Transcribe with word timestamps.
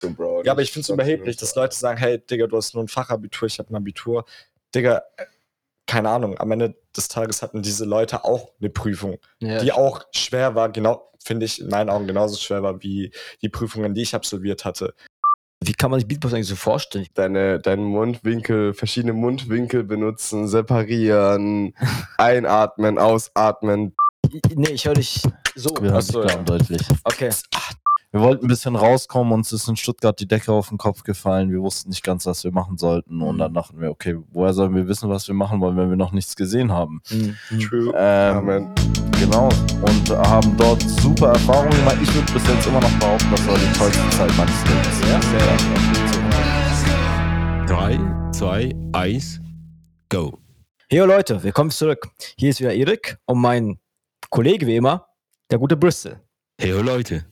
So, 0.00 0.10
Bro. 0.10 0.42
Ja, 0.44 0.52
aber 0.52 0.62
ich 0.62 0.72
finde 0.72 0.84
es 0.84 0.90
überheblich, 0.90 1.36
dass 1.36 1.54
Leute 1.54 1.76
sagen, 1.76 1.98
hey, 1.98 2.18
Digga, 2.18 2.46
du 2.46 2.56
hast 2.56 2.74
nur 2.74 2.84
ein 2.84 2.88
Fachabitur, 2.88 3.46
ich 3.46 3.58
habe 3.58 3.70
ein 3.70 3.76
Abitur. 3.76 4.24
Digga, 4.74 5.02
äh, 5.16 5.24
keine 5.86 6.10
Ahnung, 6.10 6.38
am 6.38 6.50
Ende 6.50 6.74
des 6.96 7.08
Tages 7.08 7.42
hatten 7.42 7.62
diese 7.62 7.84
Leute 7.84 8.24
auch 8.24 8.52
eine 8.60 8.70
Prüfung, 8.70 9.18
Ja, 9.38 9.60
die 9.60 9.72
auch 9.72 10.02
schwer 10.12 10.54
war, 10.54 10.68
genau, 10.70 11.12
finde 11.24 11.46
ich 11.46 11.60
in 11.60 11.68
meinen 11.68 11.90
Augen 11.90 12.06
genauso 12.06 12.36
schwer 12.36 12.62
war 12.62 12.82
wie 12.82 13.12
die 13.42 13.48
Prüfungen, 13.48 13.94
die 13.94 14.02
ich 14.02 14.14
absolviert 14.14 14.64
hatte. 14.64 14.94
Wie 15.64 15.72
kann 15.72 15.90
man 15.90 16.00
sich 16.00 16.08
Beatbox 16.08 16.34
eigentlich 16.34 16.48
so 16.48 16.56
vorstellen? 16.56 17.06
Deine, 17.14 17.58
deinen 17.58 17.84
Mundwinkel, 17.84 18.74
verschiedene 18.74 19.14
Mundwinkel 19.14 19.84
benutzen, 19.84 20.48
separieren, 20.48 21.74
einatmen, 22.18 22.98
ausatmen. 22.98 23.94
Nee, 24.54 24.70
ich 24.70 24.86
höre 24.86 24.94
dich 24.94 25.22
so. 25.54 25.70
Wir 25.80 25.90
hören 25.90 25.96
Achso, 25.96 26.20
dich 26.20 26.30
klar 26.30 26.34
ja. 26.34 26.38
und 26.40 26.48
deutlich. 26.48 26.82
Okay. 27.04 27.30
Wir 28.12 28.20
wollten 28.20 28.44
ein 28.44 28.48
bisschen 28.48 28.76
rauskommen, 28.76 29.32
uns 29.32 29.52
ist 29.52 29.68
in 29.68 29.76
Stuttgart 29.76 30.18
die 30.18 30.28
Decke 30.28 30.52
auf 30.52 30.68
den 30.68 30.78
Kopf 30.78 31.02
gefallen. 31.02 31.50
Wir 31.50 31.60
wussten 31.60 31.90
nicht 31.90 32.04
ganz, 32.04 32.24
was 32.24 32.44
wir 32.44 32.52
machen 32.52 32.78
sollten. 32.78 33.20
Und 33.20 33.38
dann 33.38 33.52
dachten 33.52 33.80
wir, 33.80 33.90
okay, 33.90 34.16
woher 34.30 34.54
sollen 34.54 34.74
wir 34.74 34.86
wissen, 34.86 35.10
was 35.10 35.26
wir 35.26 35.34
machen 35.34 35.60
wollen, 35.60 35.76
wenn 35.76 35.90
wir 35.90 35.96
noch 35.96 36.12
nichts 36.12 36.36
gesehen 36.36 36.70
haben? 36.72 37.02
Mhm. 37.10 37.36
True. 37.60 37.92
Ähm, 37.96 38.36
Amen. 38.36 38.74
Genau. 39.18 39.48
Und 39.82 40.10
haben 40.10 40.56
dort 40.56 40.80
super 40.82 41.32
Erfahrungen 41.32 41.70
gemacht. 41.70 41.96
Ich 42.00 42.14
würde 42.14 42.32
bis 42.32 42.46
jetzt 42.46 42.66
immer 42.66 42.80
noch 42.80 42.98
behaupten, 42.98 43.30
das 43.30 43.46
war 43.46 43.58
die 43.58 43.78
tollste 43.78 44.10
Zeit 44.10 44.36
meines 44.36 44.64
Lebens. 44.64 45.00
Ja, 45.08 45.20
3, 47.66 48.30
2, 48.32 48.76
1, 48.92 49.40
go. 50.08 50.38
Hey 50.88 51.00
Leute, 51.00 51.42
willkommen 51.42 51.70
zurück. 51.70 52.08
Hier 52.38 52.50
ist 52.50 52.60
wieder 52.60 52.72
Erik 52.72 53.18
und 53.26 53.40
mein 53.40 53.80
Kollege 54.30 54.66
wie 54.66 54.76
immer, 54.76 55.08
der 55.50 55.58
gute 55.58 55.76
Bristol. 55.76 56.20
Hey 56.58 56.70
Leute. 56.70 57.26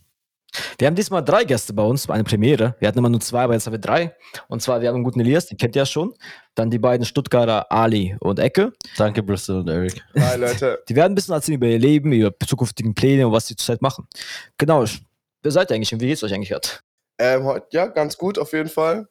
Wir 0.78 0.86
haben 0.86 0.94
diesmal 0.94 1.24
drei 1.24 1.44
Gäste 1.44 1.72
bei 1.72 1.82
uns, 1.82 2.08
eine 2.08 2.24
Premiere. 2.24 2.74
Wir 2.78 2.88
hatten 2.88 2.98
immer 2.98 3.08
nur 3.08 3.20
zwei, 3.20 3.42
aber 3.42 3.54
jetzt 3.54 3.66
haben 3.66 3.72
wir 3.72 3.80
drei. 3.80 4.14
Und 4.48 4.62
zwar, 4.62 4.80
wir 4.80 4.88
haben 4.88 4.96
einen 4.96 5.04
guten 5.04 5.20
Elias, 5.20 5.46
den 5.46 5.58
kennt 5.58 5.74
ihr 5.76 5.82
ja 5.82 5.86
schon. 5.86 6.14
Dann 6.54 6.70
die 6.70 6.78
beiden 6.78 7.04
Stuttgarter 7.04 7.70
Ali 7.70 8.16
und 8.20 8.38
Ecke. 8.38 8.72
Danke, 8.96 9.22
Bristol 9.22 9.60
und 9.60 9.68
Eric. 9.68 10.02
Hi, 10.18 10.38
Leute. 10.38 10.82
Die 10.88 10.94
werden 10.94 11.12
ein 11.12 11.14
bisschen 11.14 11.34
erzählen 11.34 11.56
über 11.56 11.66
ihr 11.66 11.78
Leben, 11.78 12.12
über 12.12 12.32
zukünftigen 12.46 12.94
Pläne 12.94 13.26
und 13.26 13.32
was 13.32 13.46
sie 13.48 13.56
zurzeit 13.56 13.82
machen. 13.82 14.06
Genau. 14.58 14.84
Wer 15.42 15.50
seid 15.52 15.70
ihr 15.70 15.74
eigentlich 15.74 15.92
und 15.92 16.00
wie 16.00 16.06
geht's 16.06 16.22
euch 16.22 16.32
eigentlich 16.32 16.50
gerade? 16.50 16.68
Ähm, 17.18 17.44
heute, 17.44 17.66
ja, 17.70 17.86
ganz 17.86 18.16
gut 18.16 18.38
auf 18.38 18.52
jeden 18.52 18.68
Fall. 18.68 19.08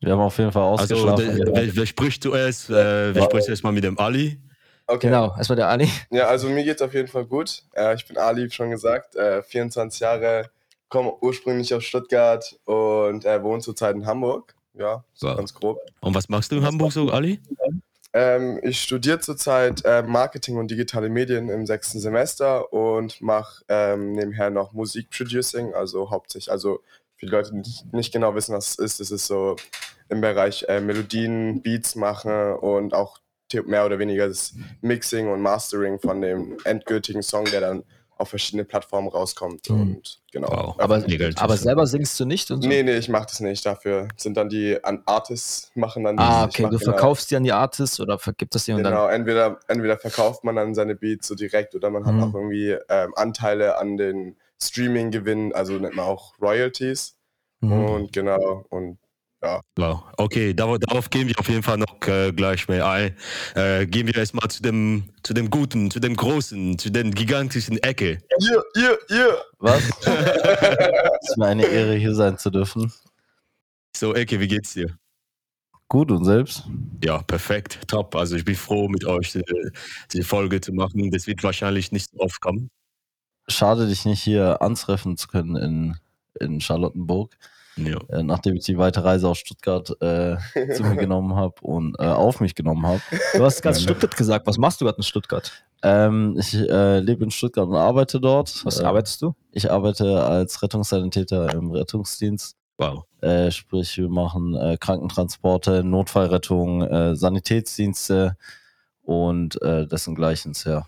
Wir 0.00 0.12
haben 0.12 0.20
auf 0.20 0.36
jeden 0.38 0.52
Fall 0.52 0.62
Also, 0.62 0.94
ausgeschlafen. 0.94 1.46
wer, 1.46 1.54
wer, 1.54 1.76
wer 1.76 1.86
spricht 1.86 2.22
zuerst? 2.22 2.70
Äh, 2.70 3.14
wer 3.14 3.22
spricht 3.24 3.48
erst 3.48 3.62
mal 3.64 3.72
mit 3.72 3.84
dem 3.84 3.98
Ali? 3.98 4.40
Okay. 4.86 5.06
Genau, 5.06 5.34
erstmal 5.36 5.56
der 5.56 5.68
Ali. 5.68 5.88
Ja, 6.10 6.26
also 6.26 6.48
mir 6.48 6.64
geht's 6.64 6.82
auf 6.82 6.92
jeden 6.92 7.08
Fall 7.08 7.24
gut. 7.24 7.62
Äh, 7.74 7.94
ich 7.94 8.06
bin 8.06 8.18
Ali, 8.18 8.44
wie 8.46 8.50
schon 8.50 8.70
gesagt, 8.70 9.14
äh, 9.16 9.42
24 9.42 10.00
Jahre, 10.00 10.50
komme 10.92 11.14
ursprünglich 11.22 11.72
aus 11.74 11.84
Stuttgart 11.84 12.54
und 12.66 13.24
äh, 13.24 13.42
wohne 13.42 13.62
zurzeit 13.62 13.96
in 13.96 14.04
Hamburg. 14.04 14.54
Ja, 14.74 15.02
So. 15.14 15.34
ganz 15.34 15.52
grob. 15.54 15.78
Und 16.00 16.14
was 16.14 16.28
machst 16.28 16.52
du 16.52 16.56
in 16.56 16.64
Hamburg 16.64 16.92
so, 16.92 17.10
Ali? 17.10 17.40
Ähm, 18.12 18.60
ich 18.62 18.80
studiere 18.82 19.18
zurzeit 19.20 19.82
äh, 19.86 20.02
Marketing 20.02 20.58
und 20.58 20.70
digitale 20.70 21.08
Medien 21.08 21.48
im 21.48 21.64
sechsten 21.66 21.98
Semester 21.98 22.70
und 22.72 23.22
mache 23.22 23.64
ähm, 23.68 24.12
nebenher 24.12 24.50
noch 24.50 24.74
Musikproducing, 24.74 25.72
also 25.74 26.10
hauptsächlich, 26.10 26.50
also 26.50 26.80
für 27.16 27.24
die 27.26 27.32
Leute, 27.32 27.50
die 27.52 27.58
nicht- 27.58 27.92
nicht 27.94 28.12
genau 28.12 28.34
wissen, 28.34 28.54
was 28.54 28.70
es 28.72 28.78
ist, 28.78 29.00
es 29.00 29.10
ist 29.12 29.26
so 29.26 29.56
im 30.10 30.20
Bereich 30.20 30.64
äh, 30.68 30.80
Melodien, 30.80 31.62
Beats 31.62 31.94
machen 31.96 32.52
und 32.56 32.92
auch 32.92 33.18
mehr 33.66 33.84
oder 33.86 33.98
weniger 33.98 34.28
das 34.28 34.54
Mixing 34.82 35.30
und 35.30 35.40
Mastering 35.42 35.98
von 35.98 36.20
dem 36.22 36.56
endgültigen 36.64 37.22
Song, 37.22 37.44
der 37.46 37.60
dann 37.60 37.84
auf 38.22 38.30
verschiedene 38.30 38.64
Plattformen 38.64 39.08
rauskommt. 39.08 39.68
Mhm. 39.68 39.80
Und 39.80 40.20
genau. 40.32 40.48
Wow. 40.48 40.74
Aber, 40.78 41.04
aber 41.36 41.56
selber 41.56 41.86
singst 41.86 42.18
du 42.18 42.24
nicht 42.24 42.50
und 42.50 42.62
so? 42.62 42.68
Nee, 42.68 42.82
nee, 42.82 42.96
ich 42.96 43.08
mache 43.08 43.26
das 43.26 43.40
nicht. 43.40 43.66
Dafür 43.66 44.08
sind 44.16 44.36
dann 44.36 44.48
die 44.48 44.82
an 44.82 45.02
Artists, 45.06 45.70
machen 45.74 46.04
dann 46.04 46.18
Ah, 46.18 46.46
ich 46.48 46.54
okay. 46.54 46.62
mach 46.62 46.70
Du 46.70 46.78
verkaufst 46.78 47.30
die 47.30 47.36
an 47.36 47.44
die 47.44 47.52
Artists 47.52 48.00
oder 48.00 48.18
vergibt 48.18 48.54
das 48.54 48.64
dann. 48.66 48.76
Genau, 48.82 49.06
entweder, 49.08 49.58
entweder 49.68 49.98
verkauft 49.98 50.44
man 50.44 50.56
dann 50.56 50.74
seine 50.74 50.94
Beats 50.94 51.26
so 51.28 51.34
direkt 51.34 51.74
oder 51.74 51.90
man 51.90 52.06
hat 52.06 52.14
Mhm. 52.14 52.22
auch 52.22 52.34
irgendwie 52.34 52.76
ähm, 52.88 53.12
Anteile 53.16 53.78
an 53.78 53.96
den 53.96 54.36
Streaming-Gewinnen, 54.62 55.52
also 55.52 55.74
nennt 55.74 55.96
man 55.96 56.06
auch 56.06 56.34
Royalties. 56.40 57.16
Mhm. 57.60 57.72
Und 57.72 58.12
genau, 58.12 58.64
und 58.70 58.98
Wow. 59.76 60.04
Okay, 60.18 60.54
darauf, 60.54 60.78
darauf 60.78 61.10
gehen 61.10 61.26
wir 61.26 61.38
auf 61.38 61.48
jeden 61.48 61.62
Fall 61.62 61.78
noch 61.78 62.06
äh, 62.06 62.32
gleich 62.32 62.68
mehr 62.68 62.86
ein. 62.86 63.16
Äh, 63.54 63.86
gehen 63.86 64.06
wir 64.06 64.16
erstmal 64.16 64.48
zu 64.48 64.62
dem, 64.62 65.04
zu 65.22 65.34
dem 65.34 65.50
Guten, 65.50 65.90
zu 65.90 65.98
dem 65.98 66.14
Großen, 66.14 66.78
zu 66.78 66.90
den 66.90 67.12
gigantischen 67.12 67.78
Ecke. 67.82 68.18
yeah, 68.40 68.62
yeah, 68.76 68.96
yeah. 69.10 69.36
Was? 69.58 69.82
es 71.22 71.30
ist 71.30 71.36
mir 71.36 71.46
eine 71.46 71.66
Ehre, 71.66 71.94
hier 71.96 72.14
sein 72.14 72.38
zu 72.38 72.50
dürfen. 72.50 72.92
So, 73.96 74.14
Ecke, 74.14 74.38
wie 74.38 74.48
geht's 74.48 74.74
dir? 74.74 74.96
Gut 75.88 76.10
und 76.10 76.24
selbst? 76.24 76.64
Ja, 77.04 77.18
perfekt, 77.22 77.80
top. 77.86 78.14
Also 78.14 78.36
ich 78.36 78.44
bin 78.44 78.54
froh, 78.54 78.88
mit 78.88 79.04
euch 79.04 79.34
äh, 79.34 79.42
diese 80.12 80.24
Folge 80.24 80.60
zu 80.60 80.72
machen. 80.72 81.10
Das 81.10 81.26
wird 81.26 81.42
wahrscheinlich 81.42 81.92
nicht 81.92 82.10
so 82.10 82.18
oft 82.20 82.40
kommen. 82.40 82.70
Schade, 83.48 83.86
dich 83.86 84.04
nicht 84.04 84.22
hier 84.22 84.62
antreffen 84.62 85.16
zu 85.16 85.28
können 85.28 85.56
in, 85.56 85.96
in 86.40 86.60
Charlottenburg, 86.60 87.36
Ja. 87.76 87.98
äh, 88.08 88.22
nachdem 88.22 88.56
ich 88.56 88.64
die 88.64 88.76
weite 88.76 89.02
Reise 89.04 89.28
aus 89.28 89.38
Stuttgart 89.38 89.90
äh, 90.00 90.36
zu 90.74 90.82
mir 90.84 90.96
genommen 91.00 91.34
habe 91.34 91.54
und 91.62 91.96
äh, 91.98 92.04
auf 92.04 92.40
mich 92.40 92.54
genommen 92.54 92.86
habe. 92.86 93.00
Du 93.34 93.44
hast 93.44 93.62
gerade 93.62 93.78
Stuttgart 93.78 94.16
gesagt. 94.16 94.46
Was 94.46 94.58
machst 94.58 94.80
du 94.80 94.84
gerade 94.84 94.98
in 94.98 95.02
Stuttgart? 95.02 95.52
Ähm, 95.82 96.36
ich 96.38 96.54
äh, 96.54 97.00
lebe 97.00 97.24
in 97.24 97.30
Stuttgart 97.30 97.68
und 97.68 97.76
arbeite 97.76 98.20
dort. 98.20 98.64
Was 98.64 98.80
äh, 98.80 98.84
arbeitest 98.84 99.22
du? 99.22 99.34
Ich 99.50 99.70
arbeite 99.70 100.22
als 100.24 100.62
Rettungssanitäter 100.62 101.52
im 101.54 101.70
Rettungsdienst. 101.70 102.56
Wow. 102.78 103.04
Äh, 103.20 103.50
sprich, 103.50 103.96
wir 103.98 104.08
machen 104.08 104.54
äh, 104.56 104.76
Krankentransporte, 104.78 105.84
Notfallrettung, 105.84 106.82
äh, 106.82 107.16
Sanitätsdienste 107.16 108.36
und 109.02 109.60
äh, 109.62 109.86
dessen 109.86 110.14
Gleichens, 110.14 110.64
ja. 110.64 110.86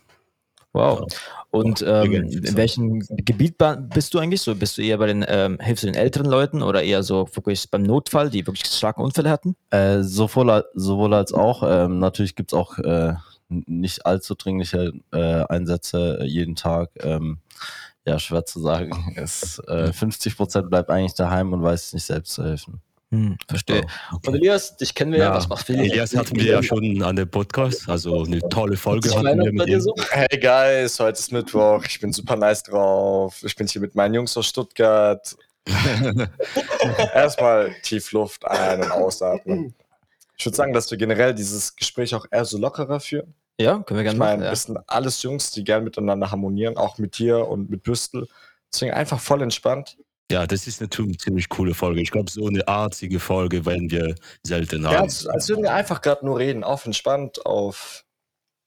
Wow. 0.75 1.07
Und 1.51 1.83
Mega 1.83 2.03
ähm, 2.03 2.13
in 2.13 2.57
welchem 2.57 2.99
Gebiet 3.11 3.57
bist 3.95 4.13
du 4.13 4.19
eigentlich 4.19 4.43
so? 4.43 4.57
Bist 4.57 4.77
du 4.77 4.83
eher 4.83 4.99
bei 4.99 5.07
den, 5.07 5.25
ähm, 5.27 5.59
hilfst 5.61 5.85
du 5.85 5.87
den 5.87 5.95
älteren 5.95 6.27
Leuten 6.27 6.63
oder 6.63 6.83
eher 6.83 7.05
so 7.05 7.29
wirklich 7.33 7.71
beim 7.71 7.85
Notfall, 7.85 8.29
die 8.29 8.45
wirklich 8.45 8.67
starke 8.67 9.01
Unfälle 9.01 9.31
hatten? 9.31 9.55
Äh, 9.71 10.03
sowohl, 10.03 10.65
sowohl 10.75 11.15
als 11.15 11.33
auch. 11.33 11.63
Ähm, 11.65 12.01
natürlich 12.01 12.35
gibt 12.35 12.53
es 12.53 12.59
auch 12.59 12.77
äh, 12.79 13.15
nicht 13.49 14.05
allzu 14.05 14.35
dringliche 14.35 14.93
äh, 15.13 15.45
Einsätze 15.45 16.25
jeden 16.25 16.57
Tag. 16.57 16.91
Ähm, 17.01 17.39
ja, 18.05 18.19
schwer 18.19 18.45
zu 18.45 18.61
sagen. 18.61 19.15
Es, 19.17 19.61
äh, 19.69 19.93
50 19.93 20.37
Prozent 20.37 20.71
bleibt 20.71 20.91
eigentlich 20.91 21.15
daheim 21.15 21.53
und 21.53 21.63
weiß 21.63 21.93
nicht 21.93 22.05
selbst 22.05 22.33
zu 22.33 22.43
helfen. 22.43 22.81
Hm, 23.15 23.39
verstehe. 23.49 23.83
Wow. 24.11 24.21
Und 24.27 24.35
Elias, 24.35 24.77
dich 24.77 24.95
kennen 24.95 25.13
wir 25.13 25.19
ja. 25.21 25.25
Ja, 25.27 25.35
Was 25.35 25.49
macht 25.49 25.67
Phil? 25.67 25.79
Elias 25.79 26.15
hatten 26.17 26.37
wir 26.37 26.45
ja 26.45 26.63
schon 26.63 27.03
an 27.03 27.17
der 27.17 27.27
Podcast, 27.27 27.89
also 27.89 28.25
eine 28.25 28.41
tolle 28.49 28.77
Folge 28.77 29.09
Ich 29.09 29.17
hatten 29.17 29.39
wir 29.41 29.53
mit 29.53 29.69
dir 29.69 29.75
ihm. 29.77 29.81
so? 29.81 29.95
Hey 30.11 30.39
Guys, 30.39 30.99
heute 31.01 31.19
ist 31.19 31.33
Mittwoch. 31.33 31.85
Ich 31.89 32.01
bin 32.01 32.13
super 32.13 32.37
nice 32.37 32.63
drauf. 32.65 33.41
Ich 33.45 33.55
bin 33.57 33.67
hier 33.67 33.81
mit 33.81 33.95
meinen 33.95 34.15
Jungs 34.15 34.37
aus 34.37 34.47
Stuttgart. 34.47 35.37
Erstmal 37.15 37.75
tief 37.83 38.13
Luft 38.13 38.45
ein- 38.47 38.83
und 38.83 38.91
ausatmen. 38.91 39.75
Ich 40.37 40.45
würde 40.45 40.57
sagen, 40.57 40.73
dass 40.73 40.91
wir 40.91 40.99
generell 40.99 41.35
dieses 41.35 41.75
Gespräch 41.77 42.15
auch 42.15 42.27
eher 42.31 42.45
so 42.45 42.59
lockerer 42.59 43.01
führen. 43.01 43.35
Ja, 43.59 43.79
können 43.83 43.99
wir 44.01 44.03
Ich 44.03 44.05
gerne 44.07 44.19
meine, 44.19 44.33
machen. 44.33 44.41
wir 44.43 44.49
Ja. 44.49 44.57
sind 44.57 44.79
alles 44.89 45.23
Jungs, 45.23 45.51
die 45.53 45.63
gern 45.63 45.85
miteinander 45.85 46.31
harmonieren, 46.31 46.77
auch 46.77 46.99
mit 46.99 47.19
dir 47.19 47.47
und 47.47 47.71
mit 47.71 47.83
Büstel. 47.85 48.27
Deswegen 48.73 48.93
einfach 48.93 49.21
voll 49.21 49.43
entspannt. 49.43 49.97
Ja, 50.31 50.47
das 50.47 50.67
ist 50.67 50.81
eine 50.81 50.89
ziemlich 50.91 51.49
coole 51.49 51.75
Folge. 51.75 52.01
Ich 52.01 52.11
glaube, 52.11 52.31
so 52.31 52.47
eine 52.47 52.67
artige 52.67 53.21
Folge 53.21 53.67
werden 53.67 53.91
wir 53.91 54.15
selten 54.43 54.83
Ja, 54.85 54.91
haben. 54.91 55.03
als, 55.03 55.27
als 55.27 55.49
würden 55.49 55.63
wir 55.63 55.75
einfach 55.75 56.01
gerade 56.01 56.25
nur 56.25 56.39
reden, 56.39 56.65
auf 56.65 56.87
entspannt, 56.87 57.45
auf 57.45 58.05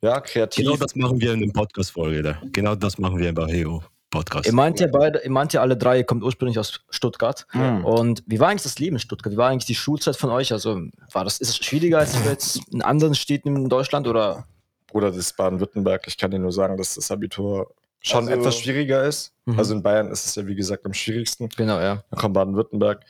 ja, 0.02 0.22
kreativ. 0.22 0.64
Genau 0.64 0.78
das 0.78 0.96
machen 0.96 1.20
wir 1.20 1.34
in 1.34 1.42
der 1.42 1.52
Podcast-Folge. 1.52 2.22
da. 2.22 2.42
Genau 2.54 2.76
das 2.76 3.00
machen 3.00 3.18
wir 3.18 3.34
bei 3.34 3.48
Heo 3.48 3.84
Podcast. 4.12 4.46
Ihr 4.46 4.54
meint 4.54 4.80
ja 4.80 4.88
beide, 4.88 5.20
ihr 5.20 5.32
meint 5.32 5.52
ja 5.54 5.62
alle 5.62 5.76
drei, 5.76 5.98
ihr 5.98 6.04
kommt 6.04 6.24
ursprünglich 6.24 6.60
aus 6.60 6.80
Stuttgart. 6.90 7.46
Und 7.84 8.24
wie 8.28 8.40
war 8.40 8.50
eigentlich 8.50 8.64
das 8.64 8.78
Leben 8.80 8.96
in 8.96 9.00
Stuttgart? 9.00 9.34
Wie 9.34 9.38
war 9.38 9.50
eigentlich 9.50 9.66
die 9.66 9.76
Schulzeit 9.76 10.16
von 10.16 10.30
euch? 10.30 10.54
Also 10.54 10.80
war 11.12 11.24
das, 11.24 11.40
ist 11.40 11.50
es 11.50 11.58
schwieriger 11.58 11.98
als 11.98 12.16
jetzt 12.24 12.62
in 12.72 12.82
anderen 12.84 13.16
Städten 13.16 13.56
in 13.56 13.68
Deutschland 13.70 14.08
oder? 14.08 14.46
Bruder, 14.86 15.08
das 15.08 15.18
ist 15.18 15.36
Baden-Württemberg. 15.36 16.08
Ich 16.08 16.18
kann 16.18 16.32
dir 16.32 16.40
nur 16.40 16.54
sagen, 16.54 16.78
dass 16.78 16.94
das 16.96 17.12
Abitur 17.12 17.74
schon 18.08 18.28
Also- 18.28 18.40
etwas 18.40 18.58
schwieriger 18.60 19.04
ist. 19.04 19.34
Mhm. 19.46 19.60
Also 19.60 19.74
in 19.76 19.84
Bayern 19.84 20.10
ist 20.12 20.26
es 20.26 20.36
ja, 20.36 20.46
wie 20.48 20.56
gesagt, 20.56 20.86
am 20.86 20.94
schwierigsten. 20.94 21.50
Genau, 21.50 21.80
ja. 21.80 22.04
Dann 22.10 22.20
kommt 22.20 22.34
Baden-Württemberg. 22.34 23.02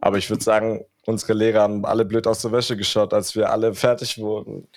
Aber 0.00 0.18
ich 0.18 0.28
würde 0.30 0.42
sagen, 0.44 0.84
unsere 1.06 1.32
Lehrer 1.34 1.62
haben 1.62 1.84
alle 1.84 2.04
blöd 2.04 2.26
aus 2.26 2.42
der 2.42 2.52
Wäsche 2.52 2.76
geschaut, 2.76 3.12
als 3.14 3.34
wir 3.34 3.50
alle 3.50 3.74
fertig 3.74 4.18
wurden. 4.18 4.68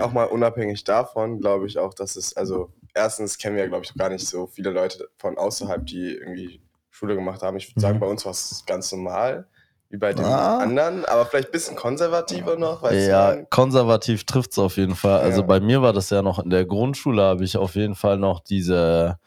auch 0.00 0.12
mal 0.12 0.24
unabhängig 0.24 0.82
davon, 0.82 1.38
glaube 1.40 1.66
ich 1.68 1.78
auch, 1.78 1.94
dass 1.94 2.16
es, 2.16 2.36
also 2.36 2.72
erstens 2.94 3.38
kennen 3.38 3.54
wir, 3.56 3.68
glaube 3.68 3.84
ich, 3.84 3.94
gar 3.94 4.08
nicht 4.08 4.26
so 4.26 4.48
viele 4.48 4.70
Leute 4.70 5.08
von 5.18 5.38
außerhalb, 5.38 5.86
die 5.86 6.16
irgendwie 6.16 6.60
Schule 6.90 7.14
gemacht 7.14 7.42
haben. 7.42 7.56
Ich 7.58 7.70
würde 7.70 7.80
sagen, 7.80 7.96
Mhm. 7.98 8.00
bei 8.00 8.06
uns 8.08 8.24
war 8.24 8.32
es 8.32 8.64
ganz 8.66 8.90
normal, 8.90 9.46
wie 9.94 9.98
bei 9.98 10.12
den 10.12 10.24
Ah. 10.24 10.58
anderen, 10.58 11.04
aber 11.04 11.24
vielleicht 11.24 11.50
ein 11.50 11.52
bisschen 11.52 11.76
konservativer 11.76 12.56
noch, 12.56 12.82
Ja, 12.90 13.36
du? 13.36 13.46
konservativ 13.48 14.24
trifft 14.24 14.50
es 14.50 14.58
auf 14.58 14.76
jeden 14.76 14.96
Fall. 14.96 15.20
Also 15.20 15.42
Ja. 15.42 15.46
bei 15.46 15.60
mir 15.60 15.82
war 15.82 15.92
das 15.92 16.10
ja 16.10 16.20
noch 16.20 16.40
in 16.40 16.50
der 16.50 16.64
Grundschule, 16.64 17.22
habe 17.22 17.44
ich 17.44 17.56
auf 17.56 17.76
jeden 17.76 17.94
Fall 17.94 18.18
noch 18.18 18.40
diese, 18.40 19.20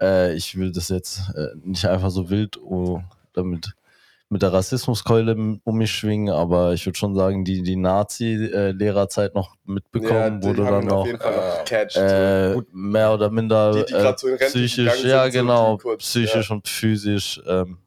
äh, 0.00 0.32
ich 0.34 0.56
will 0.56 0.70
das 0.70 0.90
jetzt 0.90 1.22
äh, 1.34 1.48
nicht 1.64 1.84
einfach 1.86 2.10
so 2.10 2.30
wild, 2.30 2.56
oh, 2.62 3.00
damit 3.32 3.72
mit 4.28 4.42
der 4.42 4.52
Rassismuskeule 4.52 5.58
um 5.64 5.76
mich 5.76 5.90
schwingen, 5.90 6.32
aber 6.32 6.72
ich 6.72 6.86
würde 6.86 6.98
schon 6.98 7.16
sagen, 7.16 7.44
die, 7.44 7.62
die 7.62 7.76
Nazi-Lehrerzeit 7.76 9.34
noch 9.34 9.56
mitbekommen, 9.64 10.40
du 10.40 10.48
haben 10.50 10.56
dann 10.56 10.84
noch 10.84 11.04
jeden 11.06 11.18
Fall 11.18 11.34
noch 11.34 11.64
gecatcht. 11.64 11.96
äh, 11.96 12.56
mehr 12.72 13.12
oder 13.12 13.30
minder 13.30 13.72
Die, 13.72 13.84
die 13.86 13.94
äh, 13.94 14.12
psychisch, 14.38 15.02
ja 15.04 15.26
genau, 15.28 15.78
kurz, 15.78 16.04
psychisch 16.04 16.50
und 16.52 16.68
physisch. 16.68 17.40
Ähm, 17.46 17.78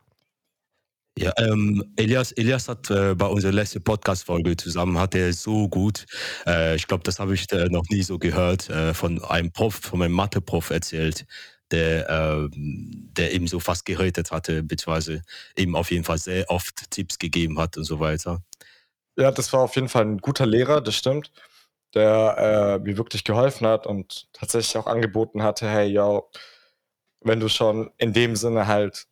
Ja, 1.19 1.33
ähm, 1.38 1.83
Elias, 1.98 2.31
Elias 2.31 2.69
hat 2.69 2.89
äh, 2.89 3.13
bei 3.13 3.25
unserer 3.25 3.51
letzten 3.51 3.83
Podcast-Folge 3.83 4.56
zusammen, 4.56 4.98
hat 4.98 5.16
er 5.16 5.33
so 5.33 5.68
gut, 5.68 6.06
äh, 6.48 6.77
ich 6.77 6.88
glaube, 6.88 7.04
das 7.04 7.19
habe 7.19 7.33
ich 7.33 7.51
äh, 7.51 7.66
noch 7.66 7.83
nie 7.89 8.04
so 8.04 8.18
gehört, 8.18 8.69
äh, 8.69 8.94
von 8.94 9.21
einem 9.25 9.51
Prof, 9.51 9.75
von 9.75 10.01
einem 10.01 10.13
Mathe-Prof 10.13 10.69
erzählt, 10.69 11.25
der, 11.71 12.10
ähm, 12.10 13.10
der 13.18 13.33
eben 13.33 13.48
so 13.48 13.60
fast 13.60 13.86
gerätet 13.86 14.31
hatte, 14.31 14.63
beziehungsweise 14.63 15.21
ihm 15.57 15.75
auf 15.75 15.92
jeden 15.92 16.06
Fall 16.06 16.19
sehr 16.19 16.50
oft 16.50 16.89
Tipps 16.89 17.19
gegeben 17.19 17.60
hat 17.60 17.75
und 17.75 17.83
so 17.83 18.00
weiter. 18.00 18.42
Ja, 19.18 19.31
das 19.31 19.51
war 19.51 19.63
auf 19.63 19.75
jeden 19.75 19.89
Fall 19.89 20.06
ein 20.06 20.19
guter 20.19 20.45
Lehrer, 20.45 20.80
das 20.80 20.95
stimmt, 20.95 21.33
der 21.95 22.80
äh, 22.80 22.80
mir 22.80 22.98
wirklich 22.98 23.25
geholfen 23.25 23.68
hat 23.68 23.86
und 23.86 24.30
tatsächlich 24.31 24.77
auch 24.77 24.88
angeboten 24.88 25.44
hatte, 25.44 25.68
hey, 25.68 25.89
yo, 25.89 26.30
wenn 27.19 27.42
du 27.42 27.50
schon 27.50 27.92
in 27.98 28.13
dem 28.13 28.38
Sinne 28.38 28.68
halt 28.68 29.08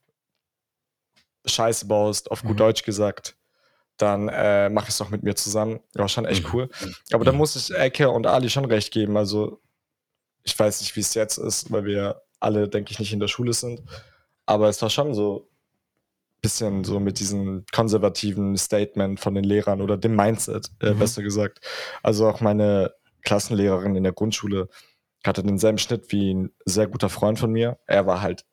Scheiße 1.47 1.85
baust, 1.87 2.31
auf 2.31 2.41
gut 2.41 2.51
Mhm. 2.53 2.57
Deutsch 2.57 2.83
gesagt, 2.83 3.35
dann 3.97 4.29
äh, 4.29 4.69
mach 4.69 4.87
es 4.87 4.97
doch 4.97 5.09
mit 5.09 5.23
mir 5.23 5.35
zusammen. 5.35 5.79
Ja, 5.95 6.07
schon 6.07 6.25
echt 6.25 6.43
Mhm. 6.45 6.49
cool. 6.53 6.69
Aber 7.11 7.25
da 7.25 7.31
Mhm. 7.31 7.37
muss 7.39 7.55
ich 7.55 7.73
Ecke 7.75 8.09
und 8.09 8.27
Ali 8.27 8.49
schon 8.49 8.65
recht 8.65 8.91
geben. 8.93 9.17
Also, 9.17 9.59
ich 10.43 10.57
weiß 10.57 10.81
nicht, 10.81 10.95
wie 10.95 10.99
es 11.01 11.13
jetzt 11.13 11.37
ist, 11.37 11.71
weil 11.71 11.85
wir 11.85 12.21
alle, 12.39 12.67
denke 12.69 12.91
ich, 12.91 12.99
nicht 12.99 13.11
in 13.13 13.19
der 13.19 13.27
Schule 13.27 13.53
sind. 13.53 13.81
Aber 14.45 14.69
es 14.69 14.81
war 14.81 14.89
schon 14.89 15.13
so 15.13 15.49
ein 15.49 16.41
bisschen 16.41 16.83
so 16.83 16.99
mit 16.99 17.19
diesem 17.19 17.65
konservativen 17.73 18.55
Statement 18.57 19.19
von 19.19 19.33
den 19.33 19.43
Lehrern 19.43 19.81
oder 19.81 19.97
dem 19.97 20.15
Mindset, 20.15 20.69
äh, 20.79 20.91
Mhm. 20.93 20.99
besser 20.99 21.23
gesagt. 21.23 21.59
Also 22.03 22.29
auch 22.29 22.39
meine 22.41 22.93
Klassenlehrerin 23.23 23.95
in 23.95 24.03
der 24.03 24.13
Grundschule 24.13 24.69
hatte 25.25 25.43
denselben 25.43 25.79
Schnitt 25.79 26.11
wie 26.11 26.33
ein 26.33 26.53
sehr 26.65 26.87
guter 26.87 27.09
Freund 27.09 27.39
von 27.39 27.51
mir. 27.51 27.79
Er 27.87 28.05
war 28.05 28.21
halt, 28.21 28.45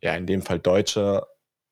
ja, 0.00 0.14
in 0.14 0.26
dem 0.26 0.40
Fall 0.42 0.60
Deutscher, 0.60 1.26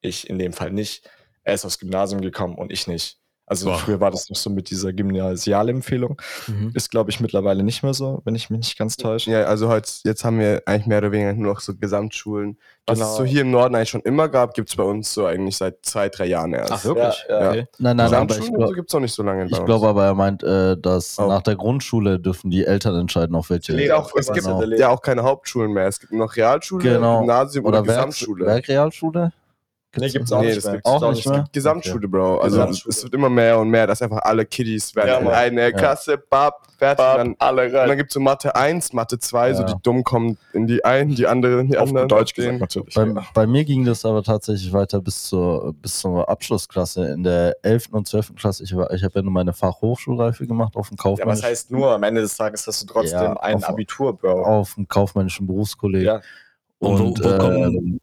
ich 0.04 0.28
in 0.30 0.38
dem 0.38 0.52
Fall 0.52 0.70
nicht. 0.70 1.08
Er 1.42 1.54
ist 1.54 1.64
aufs 1.64 1.78
Gymnasium 1.78 2.20
gekommen 2.22 2.56
und 2.56 2.72
ich 2.72 2.86
nicht. 2.86 3.18
Also 3.46 3.66
Boah. 3.66 3.76
früher 3.76 4.00
war 4.00 4.10
das 4.10 4.30
noch 4.30 4.36
so 4.36 4.48
mit 4.48 4.70
dieser 4.70 4.94
Gymnasialempfehlung. 4.94 6.16
Mhm. 6.46 6.70
Ist, 6.74 6.90
glaube 6.90 7.10
ich, 7.10 7.20
mittlerweile 7.20 7.62
nicht 7.62 7.82
mehr 7.82 7.92
so, 7.92 8.22
wenn 8.24 8.34
ich 8.34 8.48
mich 8.48 8.58
nicht 8.60 8.78
ganz 8.78 8.96
täusche. 8.96 9.30
Ja, 9.30 9.44
also 9.44 9.68
heute, 9.68 9.90
jetzt 10.04 10.24
haben 10.24 10.38
wir 10.38 10.62
eigentlich 10.64 10.86
mehr 10.86 10.96
oder 10.98 11.12
weniger 11.12 11.34
nur 11.34 11.52
noch 11.52 11.60
so 11.60 11.74
Gesamtschulen. 11.74 12.56
Was 12.86 12.98
Genau. 12.98 13.10
es 13.10 13.16
so 13.18 13.24
hier 13.24 13.42
im 13.42 13.50
Norden 13.50 13.74
eigentlich 13.74 13.90
schon 13.90 14.00
immer 14.00 14.30
gab, 14.30 14.54
gibt 14.54 14.70
es 14.70 14.76
bei 14.76 14.82
uns 14.82 15.12
so 15.12 15.26
eigentlich 15.26 15.58
seit 15.58 15.84
zwei, 15.84 16.08
drei 16.08 16.24
Jahren 16.24 16.54
erst. 16.54 16.72
Ach, 16.72 16.84
wirklich? 16.86 17.24
Ja, 17.28 17.40
ja. 17.42 17.50
Okay. 17.50 17.66
nein, 17.78 17.96
nein, 17.98 18.00
aber 18.14 18.24
Gesamtschulen 18.26 18.54
glaube 18.60 18.74
gibt 18.76 18.88
es 18.90 18.94
noch 18.94 19.00
nicht 19.00 19.14
so 19.14 19.22
lange. 19.22 19.44
ich 19.44 19.52
uns. 19.52 19.64
glaub 19.66 19.82
aber, 19.84 20.04
er 20.06 20.14
meint, 20.14 20.42
äh, 20.42 20.78
dass 20.78 21.18
Oh. 21.18 21.26
nach 21.28 21.42
der 21.42 21.56
Grundschule 21.56 22.18
dürfen 22.18 22.50
die 22.50 22.64
Eltern 22.64 22.94
entscheiden, 22.98 23.36
auf 23.36 23.50
welche. 23.50 23.78
Ja, 23.78 23.96
auch, 23.96 24.10
es 24.16 24.32
gibt 24.32 24.46
Genau. 24.46 24.62
ja 24.62 24.88
auch 24.88 25.02
keine 25.02 25.22
Hauptschulen 25.22 25.70
mehr. 25.72 25.86
Es 25.86 26.00
gibt 26.00 26.12
noch 26.12 26.34
Realschule, 26.36 26.82
Genau. 26.94 27.18
Gymnasium 27.20 27.66
oder, 27.66 27.80
Oder 27.80 27.88
Werk, 27.88 28.64
Gesamtschule. 28.66 29.26
Nee, 29.96 30.08
gibt's 30.08 30.32
auch 30.32 30.40
Nee, 30.40 30.46
nicht 30.46 30.56
das 30.58 30.64
mehr. 30.64 30.74
gibt's 30.74 30.90
auch 30.90 31.10
nicht 31.12 31.28
mehr? 31.28 31.44
Gesamtschule, 31.52 32.08
Bro. 32.08 32.38
Also 32.38 32.56
Gesamtschule. 32.58 32.90
es 32.92 33.02
wird 33.04 33.14
immer 33.14 33.28
mehr 33.30 33.58
und 33.58 33.68
mehr, 33.70 33.86
dass 33.86 34.02
einfach 34.02 34.22
alle 34.22 34.44
Kiddies 34.44 34.94
werden 34.96 35.08
Ja, 35.26 35.42
in 35.44 35.58
eine 35.58 35.72
Klasse, 35.72 36.18
bab, 36.18 36.66
fertig. 36.78 36.98
Bab, 36.98 37.16
dann, 37.18 37.34
alle 37.38 37.66
und 37.66 37.72
dann 37.72 37.88
rein. 37.90 37.98
gibt 37.98 38.10
es 38.10 38.14
so 38.14 38.20
Mathe 38.20 38.54
1, 38.54 38.92
Mathe 38.92 39.18
2, 39.18 39.54
so 39.54 39.62
Ja. 39.62 39.68
die 39.68 39.74
dumm 39.82 40.02
kommen 40.04 40.36
in 40.52 40.66
die 40.66 40.84
einen, 40.84 41.14
die 41.14 41.26
anderen 41.26 41.60
in 41.60 41.68
die 41.68 41.78
Auf 41.78 41.88
anderen. 41.88 42.08
Deutsch 42.08 42.34
gesagt, 42.34 42.58
natürlich. 42.60 42.94
Bei, 42.94 43.06
bei 43.34 43.46
mir 43.46 43.64
ging 43.64 43.84
das 43.84 44.04
aber 44.04 44.22
tatsächlich 44.22 44.72
weiter 44.72 45.00
bis 45.00 45.24
zur, 45.24 45.74
bis 45.74 45.98
zur 46.00 46.28
Abschlussklasse. 46.28 47.06
In 47.12 47.22
der 47.22 47.56
11. 47.62 47.88
und 47.92 48.08
12. 48.08 48.34
Klasse, 48.36 48.64
ich, 48.64 48.74
war- 48.76 48.90
ich 48.92 49.02
habe 49.04 49.12
ja 49.16 49.22
nur 49.22 49.32
meine 49.32 49.52
Fachhochschulreife 49.52 50.46
gemacht 50.46 50.76
auf 50.76 50.88
dem 50.88 50.96
Ja, 50.96 51.02
Kaufmännischen, 51.02 51.42
was 51.42 51.48
heißt 51.50 51.70
nur, 51.70 51.92
am 51.92 52.02
Ende 52.02 52.20
des 52.20 52.36
Tages 52.36 52.66
hast 52.66 52.82
du 52.82 52.86
trotzdem 52.86 53.20
Ja, 53.20 53.32
ein 53.40 53.56
auf- 53.56 53.68
Abitur, 53.68 54.16
Bro. 54.16 54.42
auf 54.44 54.74
dem 54.74 54.88
kaufmännischen 54.88 55.46
Berufskolleg. 55.46 56.02
Ja. 56.04 56.20
Und, 56.80 57.00
Und, 57.00 57.24
wo, 57.24 57.28
wo, 57.28 57.32
äh, 57.34 57.38
kommt, 57.38 58.00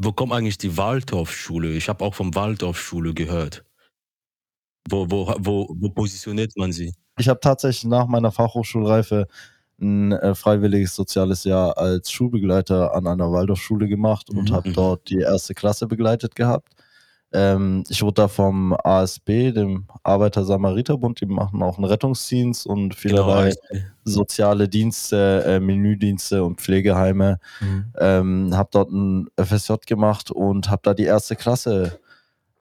wo 0.00 0.12
kommt 0.12 0.32
eigentlich 0.32 0.58
die 0.58 0.76
Waldorfschule? 0.76 1.72
Ich 1.72 1.88
habe 1.88 2.04
auch 2.04 2.14
vom 2.14 2.34
Waldorfschule 2.34 3.14
gehört. 3.14 3.64
Wo, 4.88 5.10
wo, 5.10 5.34
wo, 5.38 5.68
wo 5.78 5.88
positioniert 5.90 6.52
man 6.56 6.72
sie? 6.72 6.94
ich 7.20 7.28
habe 7.28 7.40
tatsächlich 7.40 7.84
nach 7.84 8.06
meiner 8.06 8.30
Fachhochschulreife 8.30 9.26
ein 9.80 10.12
äh, 10.12 10.34
freiwilliges 10.36 10.94
soziales 10.94 11.42
Jahr 11.44 11.76
als 11.76 12.10
Schulbegleiter 12.12 12.94
an 12.94 13.06
einer 13.08 13.30
Waldorfschule 13.32 13.88
gemacht 13.88 14.30
und 14.30 14.50
Mhm. 14.50 14.54
habe 14.54 14.72
dort 14.72 15.08
die 15.10 15.18
erste 15.18 15.52
Klasse 15.54 15.86
begleitet 15.88 16.34
gehabt. 16.36 16.72
Ähm, 17.32 17.84
ich 17.88 18.02
wurde 18.02 18.22
da 18.22 18.28
vom 18.28 18.74
ASB, 18.82 19.52
dem 19.52 19.86
Arbeiter-Samariter-Bund, 20.02 21.20
die 21.20 21.26
machen 21.26 21.62
auch 21.62 21.76
einen 21.76 21.84
Rettungsdienst 21.84 22.66
und 22.66 22.94
vielerlei 22.94 23.46
also, 23.46 23.60
soziale 24.04 24.68
Dienste, 24.68 25.44
äh, 25.46 25.60
Menüdienste 25.60 26.42
und 26.42 26.60
Pflegeheime. 26.60 27.38
Mhm. 27.60 27.84
Ähm, 27.98 28.56
habe 28.56 28.70
dort 28.72 28.90
ein 28.90 29.28
FSJ 29.36 29.74
gemacht 29.86 30.30
und 30.30 30.70
habe 30.70 30.80
da 30.82 30.94
die 30.94 31.04
erste 31.04 31.36
Klasse 31.36 32.00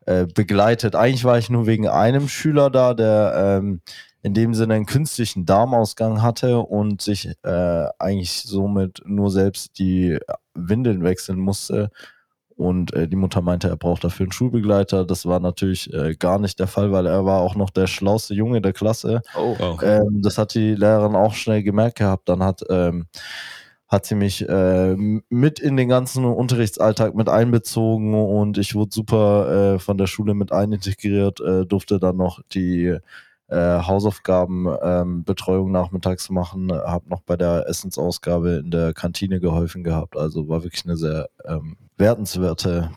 äh, 0.05 0.25
begleitet. 0.25 0.95
Eigentlich 0.95 1.23
war 1.23 1.37
ich 1.37 1.49
nur 1.49 1.65
wegen 1.65 1.87
einem 1.87 2.27
Schüler 2.27 2.69
da, 2.69 2.93
der 2.93 3.59
ähm, 3.61 3.81
in 4.21 4.33
dem 4.33 4.53
Sinne 4.53 4.73
einen 4.73 4.85
künstlichen 4.85 5.45
Darmausgang 5.45 6.21
hatte 6.21 6.59
und 6.59 7.01
sich 7.01 7.29
äh, 7.43 7.85
eigentlich 7.99 8.41
somit 8.43 9.01
nur 9.05 9.31
selbst 9.31 9.79
die 9.79 10.17
Windeln 10.53 11.03
wechseln 11.03 11.39
musste. 11.39 11.91
Und 12.57 12.91
äh, 12.93 13.07
die 13.07 13.15
Mutter 13.15 13.41
meinte, 13.41 13.69
er 13.69 13.77
braucht 13.77 14.03
dafür 14.03 14.25
einen 14.25 14.31
Schulbegleiter. 14.31 15.05
Das 15.05 15.27
war 15.27 15.39
natürlich 15.39 15.93
äh, 15.93 16.15
gar 16.15 16.39
nicht 16.39 16.59
der 16.59 16.65
Fall, 16.65 16.91
weil 16.91 17.05
er 17.05 17.23
war 17.23 17.41
auch 17.41 17.55
noch 17.55 17.69
der 17.69 17.85
schlauste 17.85 18.33
Junge 18.33 18.61
der 18.61 18.73
Klasse. 18.73 19.21
Oh. 19.37 19.55
Oh. 19.59 19.77
Ähm, 19.83 20.21
das 20.23 20.39
hat 20.39 20.55
die 20.55 20.73
Lehrerin 20.73 21.15
auch 21.15 21.35
schnell 21.35 21.61
gemerkt 21.61 21.99
gehabt. 21.99 22.27
Dann 22.27 22.41
hat, 22.41 22.63
ähm, 22.69 23.05
hat 23.87 24.07
sie 24.07 24.15
mich 24.15 24.47
äh, 24.49 24.95
mit 24.95 25.59
in 25.59 25.77
den 25.77 25.87
ganzen 25.87 26.25
Unterrichtsalltag 26.25 27.13
mit 27.13 27.29
einbezogen 27.29 28.15
und 28.15 28.57
ich 28.57 28.73
wurde 28.73 28.89
super 28.91 29.75
äh, 29.75 29.79
von 29.79 29.99
der 29.99 30.07
Schule 30.07 30.33
mit 30.33 30.51
einintegriert, 30.51 31.39
äh, 31.39 31.65
durfte 31.65 31.99
dann 31.99 32.17
noch 32.17 32.41
die 32.53 32.97
äh, 33.49 33.55
Hausaufgabenbetreuung 33.81 35.07
ähm, 35.07 35.23
Betreuung 35.23 35.71
nachmittags 35.71 36.29
machen, 36.29 36.71
habe 36.71 37.09
noch 37.09 37.21
bei 37.21 37.37
der 37.37 37.67
Essensausgabe 37.67 38.61
in 38.63 38.71
der 38.71 38.93
Kantine 38.93 39.39
geholfen 39.39 39.83
gehabt. 39.83 40.17
Also 40.17 40.47
war 40.49 40.63
wirklich 40.63 40.83
eine 40.85 40.97
sehr 40.97 41.29
ähm, 41.45 41.77
wertenswerte, 41.97 42.91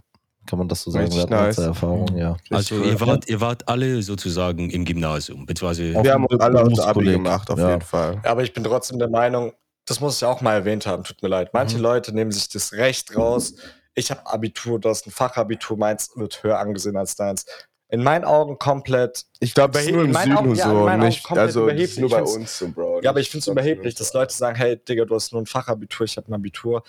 kann 0.46 0.58
man 0.58 0.68
das 0.68 0.82
so 0.82 0.90
sagen, 0.90 1.04
Richtig 1.04 1.20
wertenswerte 1.30 1.60
nice. 1.60 1.66
Erfahrung, 1.68 2.16
ja. 2.16 2.36
Also 2.50 2.82
ihr 2.82 3.00
wart, 3.00 3.28
ihr 3.28 3.40
wart 3.40 3.68
alle 3.68 4.02
sozusagen 4.02 4.70
im 4.70 4.84
Gymnasium, 4.84 5.46
beziehungsweise 5.46 6.02
Wir 6.02 6.12
haben 6.12 6.26
alle 6.40 6.62
unser 6.64 6.88
Abi 6.88 7.04
gemacht, 7.04 7.50
auf 7.50 7.58
Ja. 7.58 7.70
jeden 7.70 7.82
Fall. 7.82 8.20
Aber 8.24 8.42
ich 8.42 8.52
bin 8.52 8.64
trotzdem 8.64 8.98
der 8.98 9.08
Meinung, 9.10 9.52
das 9.86 10.00
muss 10.00 10.16
ich 10.16 10.24
auch 10.24 10.40
mal 10.40 10.54
erwähnt 10.54 10.86
haben, 10.86 11.04
tut 11.04 11.22
mir 11.22 11.28
leid. 11.28 11.50
Manche 11.52 11.76
Mhm. 11.76 11.82
Leute 11.82 12.12
nehmen 12.14 12.32
sich 12.32 12.48
das 12.48 12.72
Recht 12.72 13.16
raus. 13.16 13.54
Ich 13.94 14.10
habe 14.10 14.24
Abitur, 14.26 14.78
du 14.78 14.88
hast 14.88 15.06
ein 15.06 15.10
Fachabitur, 15.10 15.76
meins 15.76 16.10
wird 16.16 16.42
höher 16.42 16.58
angesehen 16.58 16.96
als 16.96 17.16
deins. 17.16 17.44
In 17.90 18.02
meinen 18.02 18.24
Augen 18.24 18.58
komplett. 18.58 19.26
Ich 19.40 19.52
glaube, 19.54 19.72
das 19.72 19.84
ist 19.84 19.92
nur 19.92 20.04
im 20.04 20.14
Süden 20.14 20.36
Augen- 20.36 20.54
ja, 20.54 20.68
so, 20.68 20.88
nicht, 20.96 21.24
komplett 21.24 21.46
also 21.48 21.66
das 21.66 21.74
ist 21.80 21.96
überheblich. 21.96 21.98
nur 21.98 22.10
bei 22.10 22.22
uns 22.22 22.58
so, 22.58 22.68
Bro. 22.68 23.00
Ja, 23.02 23.10
aber 23.10 23.20
ich 23.20 23.30
finde 23.30 23.42
es 23.42 23.48
überheblich, 23.48 23.94
dass 23.96 24.12
Leute 24.12 24.32
sagen, 24.32 24.56
hey, 24.56 24.76
Digga, 24.76 25.04
du 25.04 25.14
hast 25.14 25.32
nur 25.32 25.42
ein 25.42 25.46
Fachabitur, 25.46 26.04
ich 26.06 26.16
habe 26.16 26.28
ein 26.28 26.34
Abitur. 26.34 26.82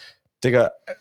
Digga, 0.44 0.72
äh, 0.86 0.94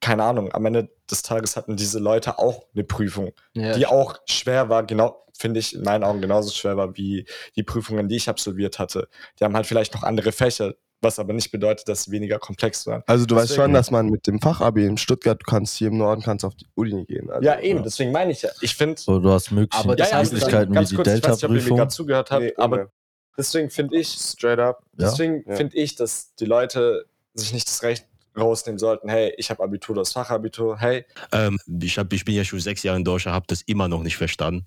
keine 0.00 0.24
Ahnung, 0.24 0.52
am 0.52 0.66
Ende 0.66 0.90
des 1.10 1.22
Tages 1.22 1.56
hatten 1.56 1.76
diese 1.76 1.98
Leute 1.98 2.38
auch 2.38 2.66
eine 2.74 2.84
Prüfung, 2.84 3.32
Ja, 3.54 3.72
die 3.72 3.86
auch 3.86 4.16
schwer 4.26 4.68
war, 4.68 4.84
genau, 4.84 5.24
finde 5.38 5.60
ich 5.60 5.74
in 5.74 5.82
meinen 5.82 6.04
Augen 6.04 6.20
genauso 6.20 6.52
schwer 6.52 6.76
war 6.76 6.96
wie 6.96 7.26
die 7.56 7.62
Prüfungen, 7.62 8.08
die 8.08 8.16
ich 8.16 8.28
absolviert 8.28 8.78
hatte. 8.78 9.08
Die 9.38 9.44
haben 9.44 9.54
halt 9.54 9.66
vielleicht 9.66 9.94
noch 9.94 10.02
andere 10.02 10.32
Fächer, 10.32 10.74
was 11.02 11.18
aber 11.18 11.32
nicht 11.34 11.50
bedeutet, 11.52 11.88
dass 11.88 12.04
sie 12.04 12.10
weniger 12.10 12.38
komplex 12.38 12.86
waren. 12.86 13.02
Also 13.06 13.26
du 13.26 13.34
weißt 13.36 13.50
Deswegen- 13.50 13.62
schon, 13.64 13.72
dass 13.74 13.90
man 13.90 14.06
mit 14.08 14.26
dem 14.26 14.40
Fachabi 14.40 14.84
in 14.86 14.96
Stuttgart, 14.96 15.38
du 15.40 15.44
kannst 15.50 15.76
hier 15.76 15.88
im 15.88 15.98
Norden 15.98 16.22
kannst 16.22 16.44
auf 16.44 16.54
die 16.54 16.66
Uni 16.74 17.04
gehen. 17.04 17.30
Also, 17.30 17.44
ja, 17.46 17.60
eben, 17.60 17.82
deswegen 17.82 18.12
meine 18.12 18.32
ich 18.32 18.42
ja. 18.42 18.50
Ich 18.62 18.74
finde, 18.74 19.00
So, 19.00 19.18
du 19.20 19.30
hast 19.30 19.50
mögliche 19.50 19.84
Aber 19.84 19.94
das 19.94 20.10
ja, 20.10 20.18
ja, 20.18 20.24
Möglichkeiten 20.24 20.70
wie 20.70 20.74
ganz 20.74 20.88
die 20.88 20.94
kurz, 20.96 21.08
ich 21.08 21.14
weiß 21.22 21.22
nicht, 21.22 21.26
ob 21.26 21.42
ihr 21.42 21.48
mir 21.48 21.54
Delta-Prüfung. 21.54 21.76
gerade 21.78 21.90
zugehört 21.92 22.30
habt, 22.30 22.42
Nee, 22.42 22.54
aber 22.56 22.76
ohne. 22.76 22.90
deswegen 23.36 23.70
finde 23.70 23.96
ich, 23.98 24.08
Straight 24.08 24.58
up. 24.58 24.80
Ja. 24.98 25.10
Deswegen 25.10 25.44
Ja. 25.48 25.56
finde 25.56 25.76
ich, 25.76 25.94
dass 25.96 26.34
die 26.36 26.46
Leute 26.46 27.04
sich 27.34 27.52
nicht 27.52 27.68
das 27.68 27.82
Recht 27.82 28.06
rausnehmen 28.38 28.78
sollten, 28.78 29.08
hey, 29.08 29.32
ich 29.36 29.50
habe 29.50 29.62
Abitur, 29.62 29.94
du 29.94 30.00
hast 30.00 30.12
Fachabitur, 30.14 30.78
hey, 30.78 31.04
Ähm, 31.32 31.58
ich, 31.82 31.98
hab, 31.98 32.12
ich 32.12 32.24
bin 32.24 32.34
ja 32.34 32.44
schon 32.44 32.60
sechs 32.60 32.82
Jahre 32.82 32.98
in 32.98 33.04
Deutschland, 33.04 33.34
habe 33.34 33.46
das 33.48 33.62
immer 33.62 33.88
noch 33.88 34.02
nicht 34.02 34.16
verstanden. 34.16 34.66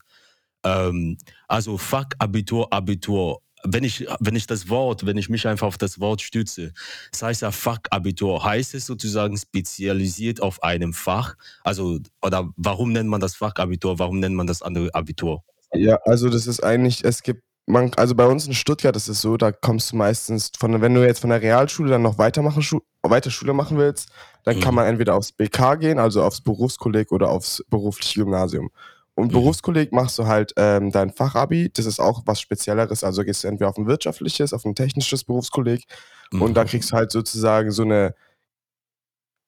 Ähm, 0.63 1.17
also 1.48 1.77
Fuck, 1.77 2.07
Abitur, 2.19 2.71
Abitur. 2.74 3.41
Wenn 3.63 3.83
ich, 3.83 4.07
wenn 4.19 4.35
ich 4.35 4.47
das 4.47 4.69
Wort, 4.69 5.05
wenn 5.05 5.17
ich 5.17 5.29
mich 5.29 5.47
einfach 5.47 5.67
auf 5.67 5.77
das 5.77 5.99
Wort 5.99 6.21
stütze, 6.21 6.71
das 7.11 7.21
heißt 7.21 7.41
ja 7.41 7.51
Fuck, 7.51 7.81
Abitur, 7.91 8.43
heißt 8.43 8.73
es 8.75 8.85
sozusagen 8.85 9.37
spezialisiert 9.37 10.41
auf 10.41 10.63
einem 10.63 10.93
Fach? 10.93 11.35
Also, 11.63 11.99
oder 12.21 12.49
warum 12.55 12.91
nennt 12.93 13.09
man 13.09 13.21
das 13.21 13.35
Fach 13.35 13.53
Abitur, 13.55 13.99
warum 13.99 14.19
nennt 14.19 14.35
man 14.35 14.47
das 14.47 14.61
andere 14.61 14.93
Abitur? 14.95 15.43
Ja, 15.73 15.95
also 16.05 16.29
das 16.29 16.47
ist 16.47 16.63
eigentlich, 16.63 17.03
es 17.03 17.21
gibt, 17.21 17.43
man, 17.67 17.91
also 17.95 18.15
bei 18.15 18.25
uns 18.25 18.47
in 18.47 18.53
Stuttgart 18.53 18.95
ist 18.95 19.07
es 19.07 19.21
so, 19.21 19.37
da 19.37 19.51
kommst 19.51 19.91
du 19.91 19.95
meistens 19.97 20.51
von, 20.57 20.81
wenn 20.81 20.93
du 20.95 21.05
jetzt 21.05 21.19
von 21.19 21.29
der 21.29 21.41
Realschule 21.41 21.91
dann 21.91 22.01
noch 22.01 22.17
weitermachen, 22.17 22.63
Schu 22.63 22.79
weiter 23.03 23.29
Schule 23.31 23.53
machen 23.53 23.77
willst, 23.77 24.09
dann 24.43 24.59
kann 24.59 24.73
Mhm. 24.73 24.75
man 24.77 24.87
entweder 24.87 25.15
aufs 25.15 25.31
BK 25.31 25.75
gehen, 25.75 25.99
also 25.99 26.23
aufs 26.23 26.41
Berufskolleg 26.41 27.11
oder 27.11 27.29
aufs 27.29 27.63
berufliche 27.69 28.21
Gymnasium. 28.21 28.71
Und 29.19 29.31
Berufskolleg 29.31 29.91
machst 29.91 30.17
du 30.17 30.27
halt 30.27 30.53
ähm, 30.55 30.91
dein 30.91 31.11
Fachabi. 31.11 31.69
Das 31.73 31.85
ist 31.85 31.99
auch 31.99 32.21
was 32.25 32.39
Spezielleres. 32.39 33.03
Also 33.03 33.23
gehst 33.23 33.43
du 33.43 33.47
entweder 33.49 33.69
auf 33.69 33.77
ein 33.77 33.85
wirtschaftliches, 33.85 34.53
auf 34.53 34.63
ein 34.65 34.75
technisches 34.75 35.23
Berufskolleg. 35.25 35.83
Und 36.31 36.53
da 36.55 36.63
kriegst 36.63 36.91
du 36.91 36.95
halt 36.95 37.11
sozusagen 37.11 37.71
so 37.71 37.83
eine 37.83 38.15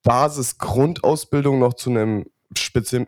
Basis-Grundausbildung 0.04 1.60
noch 1.60 1.76
zu 1.76 1.90
einem 1.90 2.26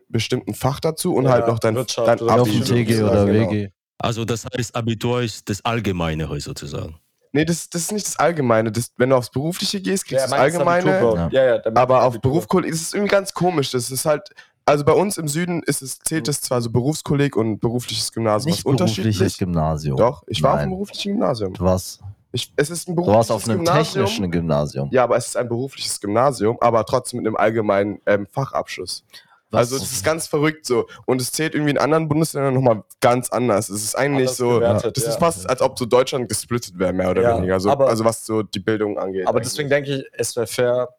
bestimmten 0.08 0.54
Fach 0.54 0.80
dazu 0.80 1.16
und 1.16 1.26
Ja, 1.26 1.32
halt 1.32 1.48
noch 1.48 1.60
dein, 1.60 1.76
Wirtschaft 1.76 2.08
dein 2.08 2.20
oder 2.20 2.34
Abi. 2.34 2.42
Auf 2.42 2.50
dem 2.50 2.64
TG 2.64 3.04
oder 3.04 3.26
genau. 3.26 3.52
WG. 3.52 3.70
Also 3.98 4.26
das 4.26 4.46
heißt, 4.46 4.76
Abitur 4.76 5.22
ist 5.22 5.50
das 5.50 5.64
Allgemeine 5.66 6.28
sozusagen. 6.40 6.98
Nee, 7.34 7.46
das, 7.46 7.68
das 7.70 7.84
ist 7.84 7.92
nicht 7.92 8.06
das 8.06 8.18
Allgemeine. 8.18 8.72
Das, 8.72 8.92
wenn 8.98 9.10
du 9.10 9.16
aufs 9.16 9.32
Berufliche 9.32 9.82
gehst, 9.82 10.06
kriegst 10.06 10.22
Ja, 10.22 10.28
du 10.28 10.32
das 10.32 10.40
Allgemeine. 10.40 10.98
Abitur, 11.00 11.30
Ja. 11.32 11.56
Ja, 11.56 11.76
Aber 11.76 12.04
auf. 12.04 12.22
Berufskolleg 12.22 12.72
ist 12.72 12.82
es 12.82 12.94
irgendwie 12.94 13.12
ganz 13.12 13.34
komisch. 13.34 13.72
Das 13.72 13.90
ist 13.90 14.06
halt, 14.06 14.30
also 14.66 14.84
bei 14.86 14.94
uns 14.94 15.18
im 15.18 15.28
Süden 15.28 15.62
ist 15.64 15.82
es, 15.82 16.00
zählt 16.00 16.28
es 16.28 16.42
zwar 16.42 16.62
so 16.62 16.70
Berufskolleg 16.70 17.36
und 17.36 17.60
berufliches 17.60 18.12
Gymnasium 18.12 18.52
Nicht 18.52 18.66
was 18.66 18.72
unterschiedlich. 18.72 19.18
berufliches 19.18 19.38
Gymnasium. 19.38 19.98
Doch, 19.98 20.24
ich 20.28 20.42
war 20.42 20.52
auf 20.52 20.56
Nein. 20.58 20.64
einem 20.64 20.72
beruflichen 20.72 21.12
Gymnasium. 21.14 21.54
Du 21.54 21.64
warst, 21.66 22.02
Ich, 22.32 22.52
es 22.56 22.70
ist 22.70 22.88
ein 22.88 22.96
du 22.96 23.02
berufliches 23.04 23.30
warst 23.30 23.32
auf 23.32 23.50
einem 23.50 23.64
Gymnasium. 23.66 24.06
technischen 24.06 24.32
Gymnasium. 24.32 24.90
Ja, 24.92 25.04
aber 25.04 25.18
es 25.18 25.28
ist 25.28 25.38
ein 25.38 25.48
berufliches 25.50 26.00
Gymnasium, 26.00 26.58
aber 26.62 26.86
trotzdem 26.86 27.18
mit 27.20 27.28
einem 27.28 27.36
allgemeinen 27.36 28.00
ähm, 28.06 28.26
Fachabschluss. 28.32 29.04
Was- 29.52 29.60
Also 29.72 29.78
das 29.78 29.92
ist 29.92 30.04
ganz 30.04 30.26
verrückt 30.26 30.66
so. 30.66 30.88
Und 31.06 31.22
es 31.22 31.32
zählt 31.32 31.54
irgendwie 31.54 31.72
in 31.72 31.78
anderen 31.78 32.08
Bundesländern 32.08 32.56
nochmal 32.56 32.84
ganz 33.02 33.30
anders. 33.30 33.70
Es 33.70 33.84
ist 33.84 33.96
eigentlich 33.96 34.28
Anders 34.30 34.38
so, 34.38 34.50
gewertet, 34.56 34.98
das 34.98 35.04
ja. 35.04 35.10
ist 35.12 35.20
fast, 35.20 35.48
als 35.48 35.62
ob 35.62 35.78
so 35.78 35.86
Deutschland 35.86 36.28
gesplittet 36.28 36.80
wäre, 36.80 36.92
mehr 36.92 37.12
oder 37.12 37.22
Ja, 37.22 37.38
weniger. 37.38 37.60
So, 37.60 37.70
aber- 37.70 37.88
also 37.88 38.04
was 38.04 38.26
so 38.26 38.42
die 38.42 38.60
Bildung 38.60 38.98
angeht. 38.98 39.28
Aber 39.28 39.38
eigentlich. 39.38 39.50
deswegen 39.52 39.70
denke 39.70 39.94
ich, 39.98 40.06
es 40.14 40.36
wäre 40.36 40.48
fair, 40.48 40.90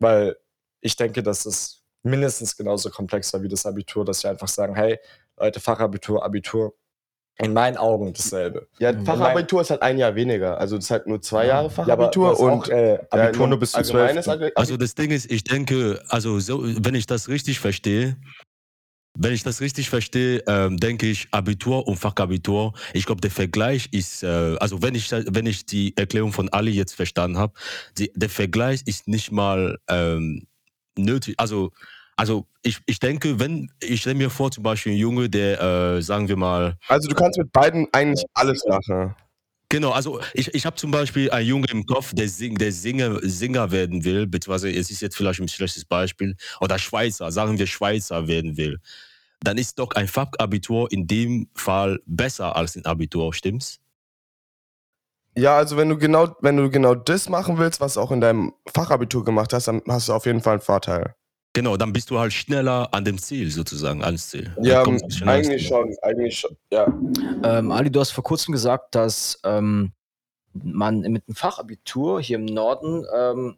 weil 0.00 0.36
ich 0.82 0.96
denke, 0.96 1.22
dass 1.22 1.46
es 1.46 1.80
mindestens 2.04 2.56
genauso 2.56 2.90
komplex 2.90 3.32
war 3.32 3.42
wie 3.42 3.48
das 3.48 3.66
Abitur, 3.66 4.04
dass 4.04 4.22
wir 4.22 4.30
einfach 4.30 4.48
sagen, 4.48 4.74
hey, 4.76 4.98
Leute, 5.38 5.58
Fachabitur, 5.58 6.24
Abitur, 6.24 6.74
in 7.38 7.52
meinen 7.52 7.76
Augen 7.76 8.12
dasselbe. 8.12 8.68
Ja. 8.78 8.92
Fachabitur 9.02 9.62
ist 9.62 9.70
halt 9.70 9.82
ein 9.82 9.98
Jahr 9.98 10.14
weniger. 10.14 10.56
Also 10.58 10.76
das 10.76 10.84
ist 10.84 10.90
halt 10.92 11.08
nur 11.08 11.20
zwei 11.20 11.46
Jahre 11.46 11.64
Ja, 11.64 11.70
Fachabitur 11.70 12.30
hast 12.30 12.38
und 12.38 12.50
auch, 12.52 12.68
äh, 12.68 12.98
Abitur 13.10 13.42
ja, 13.42 13.46
nur 13.48 13.58
bis 13.58 13.72
12. 13.72 14.28
Abi- 14.28 14.52
Also 14.54 14.76
das 14.76 14.94
Ding 14.94 15.10
ist, 15.10 15.28
ich 15.32 15.42
denke, 15.42 16.00
also 16.08 16.38
so, 16.38 16.62
wenn 16.62 16.94
ich 16.94 17.06
das 17.06 17.28
richtig 17.28 17.58
verstehe, 17.58 18.16
wenn 19.18 19.32
ich 19.32 19.42
das 19.42 19.60
richtig 19.60 19.90
verstehe, 19.90 20.42
ähm, 20.46 20.76
denke 20.76 21.06
ich 21.06 21.28
Abitur 21.32 21.86
und 21.88 21.96
Fachabitur. 21.96 22.72
Ich 22.92 23.06
glaube, 23.06 23.20
der 23.20 23.30
Vergleich 23.30 23.88
ist, 23.92 24.22
äh, 24.22 24.56
also 24.60 24.82
wenn 24.82 24.94
ich 24.94 25.10
wenn 25.10 25.46
ich 25.46 25.66
die 25.66 25.96
Erklärung 25.96 26.32
von 26.32 26.48
Ali 26.50 26.72
jetzt 26.72 26.94
verstanden 26.94 27.38
habe, 27.38 27.54
der 27.96 28.28
Vergleich 28.30 28.82
ist 28.86 29.08
nicht 29.08 29.30
mal 29.32 29.78
ähm, 29.88 30.46
nötig. 30.96 31.34
Also 31.38 31.70
also 32.16 32.46
ich, 32.62 32.80
ich 32.86 32.98
denke, 32.98 33.38
wenn 33.38 33.70
ich 33.80 34.00
stelle 34.00 34.16
mir 34.16 34.30
vor, 34.30 34.50
zum 34.50 34.62
Beispiel 34.62 34.92
ein 34.92 34.98
Junge, 34.98 35.28
der 35.28 35.60
äh, 35.60 36.02
sagen 36.02 36.28
wir 36.28 36.36
mal 36.36 36.76
Also 36.88 37.08
du 37.08 37.14
kannst 37.14 37.38
mit 37.38 37.52
beiden 37.52 37.86
eigentlich 37.92 38.24
alles 38.34 38.64
machen. 38.66 39.14
Genau, 39.68 39.90
also 39.90 40.20
ich, 40.34 40.54
ich 40.54 40.66
habe 40.66 40.76
zum 40.76 40.90
Beispiel 40.90 41.30
einen 41.30 41.48
Junge 41.48 41.66
im 41.70 41.84
Kopf, 41.84 42.12
der, 42.14 42.28
sing, 42.28 42.56
der 42.56 42.70
Singer, 42.70 43.18
Singer 43.22 43.72
werden 43.72 44.04
will, 44.04 44.26
beziehungsweise 44.26 44.70
es 44.70 44.90
ist 44.90 45.00
jetzt 45.00 45.16
vielleicht 45.16 45.40
ein 45.40 45.48
schlechtes 45.48 45.84
Beispiel, 45.84 46.36
oder 46.60 46.78
Schweizer, 46.78 47.32
sagen 47.32 47.58
wir 47.58 47.66
Schweizer 47.66 48.28
werden 48.28 48.56
will. 48.56 48.78
Dann 49.40 49.58
ist 49.58 49.78
doch 49.78 49.90
ein 49.92 50.06
Fachabitur 50.06 50.92
in 50.92 51.06
dem 51.06 51.48
Fall 51.54 51.98
besser 52.06 52.54
als 52.54 52.76
ein 52.76 52.84
Abitur, 52.84 53.34
stimmt's? 53.34 53.80
Ja, 55.36 55.56
also 55.56 55.76
wenn 55.76 55.88
du 55.88 55.98
genau, 55.98 56.28
wenn 56.40 56.56
du 56.56 56.70
genau 56.70 56.94
das 56.94 57.28
machen 57.28 57.58
willst, 57.58 57.80
was 57.80 57.94
du 57.94 58.00
auch 58.00 58.12
in 58.12 58.20
deinem 58.20 58.52
Fachabitur 58.72 59.24
gemacht 59.24 59.52
hast, 59.52 59.66
dann 59.66 59.82
hast 59.88 60.08
du 60.08 60.12
auf 60.12 60.26
jeden 60.26 60.40
Fall 60.40 60.54
einen 60.54 60.62
Vorteil. 60.62 61.16
Genau, 61.54 61.76
dann 61.76 61.92
bist 61.92 62.10
du 62.10 62.18
halt 62.18 62.32
schneller 62.32 62.88
an 62.92 63.04
dem 63.04 63.16
Ziel 63.16 63.48
sozusagen, 63.50 64.02
ans 64.02 64.28
Ziel. 64.28 64.52
Ja, 64.60 64.82
eigentlich 64.82 65.66
schon, 65.68 65.94
eigentlich 66.02 66.38
schon. 66.40 66.56
Ja. 66.72 66.86
Ähm, 67.44 67.70
Ali, 67.70 67.90
du 67.90 68.00
hast 68.00 68.10
vor 68.10 68.24
kurzem 68.24 68.50
gesagt, 68.52 68.94
dass 68.96 69.38
ähm, 69.44 69.92
man 70.52 71.00
mit 71.00 71.26
dem 71.28 71.34
Fachabitur 71.36 72.20
hier 72.20 72.38
im 72.38 72.44
Norden 72.44 73.04
ähm, 73.16 73.56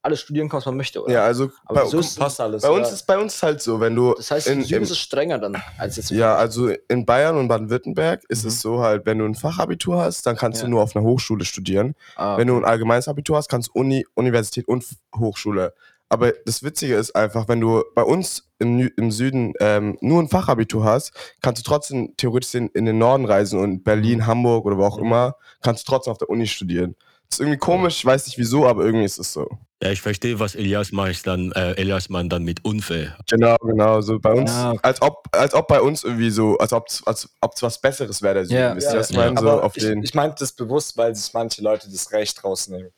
alles 0.00 0.20
studieren 0.20 0.48
kann, 0.48 0.58
was 0.58 0.66
man 0.66 0.76
möchte, 0.76 1.02
oder? 1.02 1.12
Ja, 1.12 1.24
also 1.24 1.50
Aber 1.66 1.80
bei, 1.80 1.82
uns, 1.84 1.94
ist 2.08 2.18
Passt 2.18 2.40
alles. 2.40 2.62
bei 2.62 2.70
uns 2.70 2.88
ja. 2.88 2.94
ist 2.94 3.06
bei 3.06 3.18
uns 3.18 3.42
halt 3.42 3.60
so, 3.62 3.78
wenn 3.80 3.94
du 3.94 4.14
Das 4.14 4.30
heißt, 4.30 4.46
in, 4.48 4.60
im 4.60 4.64
Süden 4.64 4.82
ist 4.82 4.90
es 4.90 4.98
strenger 4.98 5.38
dann 5.38 5.56
als 5.78 5.96
jetzt 5.96 6.10
ja, 6.10 6.34
also 6.36 6.68
in 6.88 7.04
Bayern 7.06 7.36
und 7.36 7.48
Baden-Württemberg 7.48 8.22
ist 8.28 8.42
Mhm. 8.44 8.48
es 8.48 8.60
so 8.60 8.80
halt, 8.80 9.04
wenn 9.06 9.18
du 9.18 9.24
ein 9.26 9.34
Fachabitur 9.34 9.98
hast, 10.02 10.26
dann 10.26 10.36
kannst 10.36 10.60
Ja. 10.60 10.64
du 10.66 10.70
nur 10.72 10.82
auf 10.82 10.94
einer 10.96 11.04
Hochschule 11.04 11.44
studieren. 11.46 11.94
Ah, 12.16 12.36
Wenn 12.38 12.48
du 12.48 12.56
ein 12.56 12.64
allgemeines 12.66 13.08
Abitur 13.08 13.36
hast, 13.38 13.48
kannst 13.48 13.68
du 13.68 13.72
Uni, 13.80 14.06
Universität 14.14 14.66
und 14.68 14.84
Hochschule. 15.16 15.74
Aber 16.08 16.32
das 16.44 16.62
Witzige 16.62 16.94
ist 16.96 17.16
einfach, 17.16 17.48
wenn 17.48 17.60
du 17.60 17.82
bei 17.94 18.02
uns 18.02 18.50
im, 18.58 18.78
im 18.96 19.10
Süden 19.10 19.52
ähm, 19.60 19.96
nur 20.00 20.22
ein 20.22 20.28
Fachabitur 20.28 20.84
hast, 20.84 21.12
kannst 21.42 21.64
du 21.64 21.68
trotzdem 21.68 22.14
theoretisch 22.16 22.54
in, 22.54 22.68
in 22.68 22.84
den 22.84 22.98
Norden 22.98 23.24
reisen 23.24 23.58
und 23.58 23.82
Berlin, 23.84 24.26
Hamburg 24.26 24.64
oder 24.66 24.76
wo 24.78 24.84
auch 24.84 24.98
Mhm. 24.98 25.06
immer, 25.06 25.36
kannst 25.62 25.86
du 25.86 25.90
trotzdem 25.90 26.12
auf 26.12 26.18
der 26.18 26.28
Uni 26.30 26.46
studieren. 26.46 26.94
Das 27.28 27.38
ist 27.38 27.40
irgendwie 27.40 27.58
komisch, 27.58 27.96
ich 27.98 28.04
weiß 28.04 28.26
nicht 28.26 28.38
wieso, 28.38 28.66
aber 28.66 28.84
irgendwie 28.84 29.06
ist 29.06 29.18
es 29.18 29.32
so. 29.32 29.48
Ja, 29.82 29.90
ich 29.90 30.00
verstehe, 30.00 30.38
was 30.38 30.54
Elias 30.54 30.92
meint 30.92 31.26
dann, 31.26 31.50
äh, 31.52 31.72
Elias 31.72 32.08
meint 32.08 32.32
dann 32.32 32.44
mit 32.44 32.64
unfair. 32.64 33.16
Genau, 33.28 33.56
genau. 33.56 34.00
So 34.02 34.20
bei 34.20 34.32
uns, 34.32 34.50
Ja, 34.50 34.74
als 34.82 35.02
ob, 35.02 35.26
als 35.32 35.52
ob 35.52 35.66
bei 35.66 35.80
uns 35.80 36.04
irgendwie 36.04 36.30
so, 36.30 36.56
als 36.58 36.72
ob 36.72 36.86
es 36.88 37.04
als, 37.06 37.28
ob's 37.40 37.62
was 37.62 37.80
Besseres 37.80 38.22
wäre, 38.22 38.34
der 38.34 38.44
Süden. 38.44 38.60
Ja, 38.60 38.76
Wisst 38.76 38.88
ihr, 38.88 38.94
ja, 38.94 39.00
was 39.00 39.10
ich 39.10 39.16
ja. 39.16 39.32
meine? 39.32 39.40
So 39.40 39.70
ich, 39.74 39.84
ich 40.04 40.14
meinte 40.14 40.36
das 40.40 40.52
bewusst, 40.52 40.96
weil 40.96 41.14
sich 41.14 41.32
manche 41.34 41.60
Leute 41.62 41.90
das 41.90 42.12
Recht 42.12 42.44
rausnehmen. 42.44 42.92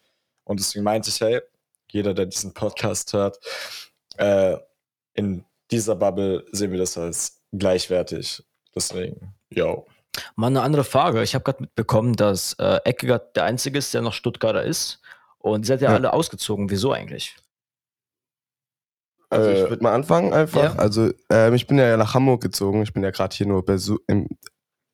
Und 0.45 0.61
deswegen 0.61 0.85
meinte 0.85 1.09
ich, 1.09 1.21
hey, 1.21 1.41
jeder, 1.97 2.15
der 2.15 2.27
diesen 2.27 2.55
Podcast 2.55 3.13
hört, 3.13 3.39
äh, 4.19 4.57
in 5.15 5.45
dieser 5.71 5.97
Bubble 5.97 6.45
sehen 6.53 6.71
wir 6.71 6.79
das 6.79 6.97
als 6.97 7.43
gleichwertig. 7.53 8.45
Deswegen, 8.75 9.35
yo. 9.51 9.87
Mal 10.37 10.49
eine 10.49 10.63
andere 10.63 10.85
Frage. 10.85 11.23
Ich 11.23 11.35
habe 11.35 11.45
gerade 11.45 11.63
mitbekommen, 11.63 12.15
dass 12.15 12.53
äh, 12.59 12.81
Eckegard 12.85 13.35
der 13.37 13.45
Einzige 13.45 13.79
ist, 13.79 13.93
der 13.95 14.03
noch 14.03 14.13
Stuttgarter 14.13 14.63
ist. 14.63 15.01
Und 15.39 15.63
ihr 15.65 15.67
seid 15.67 15.81
ja, 15.81 15.91
Ja. 15.91 15.97
alle 15.97 16.13
ausgezogen. 16.13 16.71
Wieso 16.71 16.93
eigentlich? 16.93 17.37
Also 19.29 19.51
ich 19.51 19.59
Äh, 19.59 19.71
würde 19.71 19.83
mal 19.83 19.95
anfangen 19.95 20.33
einfach. 20.33 20.63
ja. 20.63 20.77
Also 20.77 21.11
ähm, 21.31 21.55
ich 21.55 21.67
bin 21.67 21.79
ja 21.79 21.97
nach 21.97 22.15
Hamburg 22.15 22.43
gezogen. 22.43 22.83
Ich 22.83 22.93
bin 22.93 23.03
ja 23.03 23.11
gerade 23.11 23.35
hier 23.35 23.47
nur 23.47 23.65
besu 23.65 23.99
im 24.07 24.29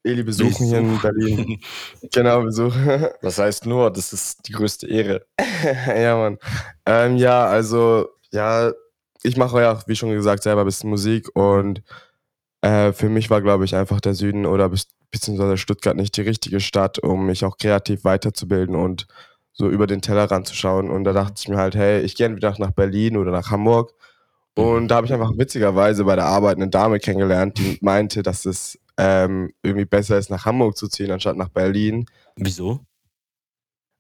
Eli 0.05 0.23
besuchen 0.25 0.67
hier 0.67 0.79
in 0.79 0.99
Berlin. 1.01 1.61
genau, 2.13 2.43
besuchen. 2.43 3.07
Das 3.23 3.39
heißt 3.39 3.67
nur, 3.67 3.91
das 3.91 4.13
ist 4.13 4.49
die 4.49 4.53
größte 4.53 4.89
Ehre. 4.89 5.27
ja, 5.87 6.17
Mann. 6.17 6.39
Ähm, 6.87 7.17
ja, 7.17 7.47
also, 7.47 8.09
ja, 8.33 8.73
ich 9.23 9.37
mache 9.37 9.61
ja, 9.61 9.81
wie 9.87 9.95
schon 9.95 10.11
gesagt, 10.11 10.43
selber 10.43 10.63
ein 10.63 10.67
bisschen 10.67 10.91
Musik 10.91 11.29
und 11.35 11.83
äh, 12.63 12.93
für 12.93 13.09
mich 13.09 13.31
war, 13.31 13.41
glaube 13.43 13.65
ich, 13.65 13.75
einfach 13.77 14.01
der 14.01 14.15
Süden 14.15 14.47
oder 14.47 14.69
bis, 14.69 14.89
beziehungsweise 15.11 15.57
Stuttgart 15.57 15.97
nicht 15.97 16.17
die 16.17 16.23
richtige 16.23 16.61
Stadt, 16.61 16.99
um 16.99 17.27
mich 17.27 17.45
auch 17.45 17.57
kreativ 17.57 18.05
weiterzubilden 18.05 18.75
und 18.75 19.07
so 19.53 19.69
über 19.69 19.87
den 19.87 20.01
Tellerrand 20.01 20.49
zu 20.49 20.55
schauen. 20.55 20.91
Und 20.91 21.05
da 21.05 21.13
dachte 21.13 21.35
ich 21.39 21.49
mir 21.49 21.59
halt, 21.59 21.75
hey, 21.75 22.01
ich 22.01 22.17
gehe 22.17 22.27
entweder 22.27 22.55
nach 22.59 22.71
Berlin 22.73 23.17
oder 23.17 23.31
nach 23.31 23.51
Hamburg. 23.51 23.93
Und 24.55 24.89
da 24.89 24.97
habe 24.97 25.07
ich 25.07 25.13
einfach 25.13 25.33
witzigerweise 25.37 26.05
bei 26.05 26.17
der 26.17 26.27
Arbeit 26.27 26.57
eine 26.57 26.69
Dame 26.69 26.99
kennengelernt, 26.99 27.59
die 27.59 27.79
meinte, 27.81 28.23
dass 28.23 28.45
es 28.45 28.79
ähm, 29.05 29.53
irgendwie 29.65 29.85
besser 29.85 30.17
ist, 30.17 30.31
nach 30.31 30.45
Hamburg 30.47 30.77
zu 30.77 30.87
ziehen, 30.87 31.11
anstatt 31.11 31.37
nach 31.37 31.49
Berlin. 31.49 32.07
Wieso? 32.37 32.79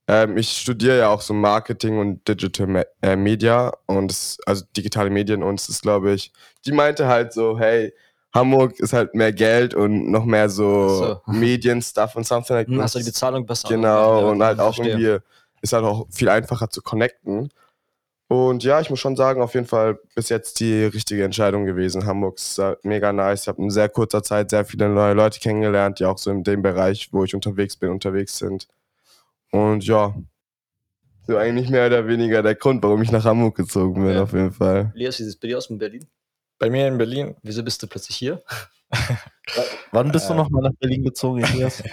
Ähm, 0.08 0.36
ich 0.36 0.50
studiere 0.50 0.98
ja 0.98 1.08
auch 1.08 1.20
so 1.20 1.32
Marketing 1.34 1.98
und 1.98 2.26
Digital 2.28 2.66
Me 2.66 2.86
äh, 3.02 3.16
Media 3.16 3.72
und 3.86 4.10
es, 4.12 4.38
also 4.46 4.64
digitale 4.76 5.10
Medien 5.10 5.42
und 5.42 5.60
es 5.60 5.68
ist, 5.68 5.82
glaube 5.82 6.12
ich, 6.12 6.32
die 6.66 6.72
meinte 6.72 7.06
halt 7.08 7.32
so, 7.32 7.58
hey, 7.58 7.92
Hamburg 8.34 8.78
ist 8.80 8.92
halt 8.92 9.14
mehr 9.14 9.32
Geld 9.32 9.74
und 9.74 10.10
noch 10.10 10.24
mehr 10.24 10.48
so, 10.48 10.88
So. 10.88 11.20
Medien-Stuff 11.32 12.16
und 12.16 12.26
something 12.26 12.56
like 12.56 12.68
Hm, 12.68 12.74
that. 12.76 12.82
also 12.82 12.98
die 12.98 13.04
Bezahlung 13.06 13.44
besser. 13.46 13.68
Genau, 13.68 14.30
und 14.30 14.42
halt 14.42 14.58
auch 14.60 14.74
verstehe. 14.74 14.98
irgendwie 14.98 15.24
ist 15.62 15.72
halt 15.72 15.84
auch 15.84 16.06
viel 16.10 16.28
einfacher 16.28 16.70
zu 16.70 16.80
connecten. 16.82 17.50
Und 18.32 18.64
ja, 18.64 18.80
ich 18.80 18.88
muss 18.88 18.98
schon 18.98 19.14
sagen, 19.14 19.42
auf 19.42 19.52
jeden 19.52 19.66
Fall 19.66 19.98
bis 20.14 20.30
jetzt 20.30 20.58
die 20.60 20.84
richtige 20.84 21.22
Entscheidung 21.22 21.66
gewesen. 21.66 22.06
Hamburg 22.06 22.38
ist 22.38 22.56
äh, 22.58 22.76
mega 22.82 23.12
nice. 23.12 23.42
Ich 23.42 23.48
habe 23.48 23.60
in 23.60 23.68
sehr 23.68 23.90
kurzer 23.90 24.22
Zeit 24.22 24.48
sehr 24.48 24.64
viele 24.64 24.88
neue 24.88 25.12
Leute 25.12 25.38
kennengelernt, 25.38 25.98
die 25.98 26.06
auch 26.06 26.16
so 26.16 26.30
in 26.30 26.42
dem 26.42 26.62
Bereich, 26.62 27.10
wo 27.12 27.24
ich 27.24 27.34
unterwegs 27.34 27.76
bin, 27.76 27.90
unterwegs 27.90 28.38
sind. 28.38 28.68
Und 29.50 29.84
ja, 29.86 30.14
so 31.26 31.36
eigentlich 31.36 31.68
mehr 31.68 31.86
oder 31.88 32.06
weniger 32.08 32.42
der 32.42 32.54
Grund, 32.54 32.82
warum 32.82 33.02
ich 33.02 33.12
nach 33.12 33.24
Hamburg 33.26 33.54
gezogen 33.54 34.02
bin, 34.02 34.14
Ja. 34.14 34.22
auf 34.22 34.32
jeden 34.32 34.52
Fall. 34.52 34.92
Elias, 34.94 35.18
wie 35.18 35.24
sieht 35.24 35.34
es 35.34 35.38
bei 35.38 35.48
dir 35.48 35.58
aus 35.58 35.68
in 35.68 35.76
Berlin? 35.76 36.06
Bei 36.58 36.70
mir 36.70 36.88
in 36.88 36.96
Berlin, 36.96 37.36
Wieso 37.42 37.62
bist 37.62 37.82
du 37.82 37.86
plötzlich 37.86 38.16
hier? 38.16 38.42
Wann 39.92 40.10
bist 40.10 40.30
du 40.30 40.32
Äh. 40.32 40.36
noch 40.38 40.48
mal 40.48 40.62
nach 40.62 40.74
Berlin 40.80 41.04
gezogen, 41.04 41.42
Elias? 41.44 41.82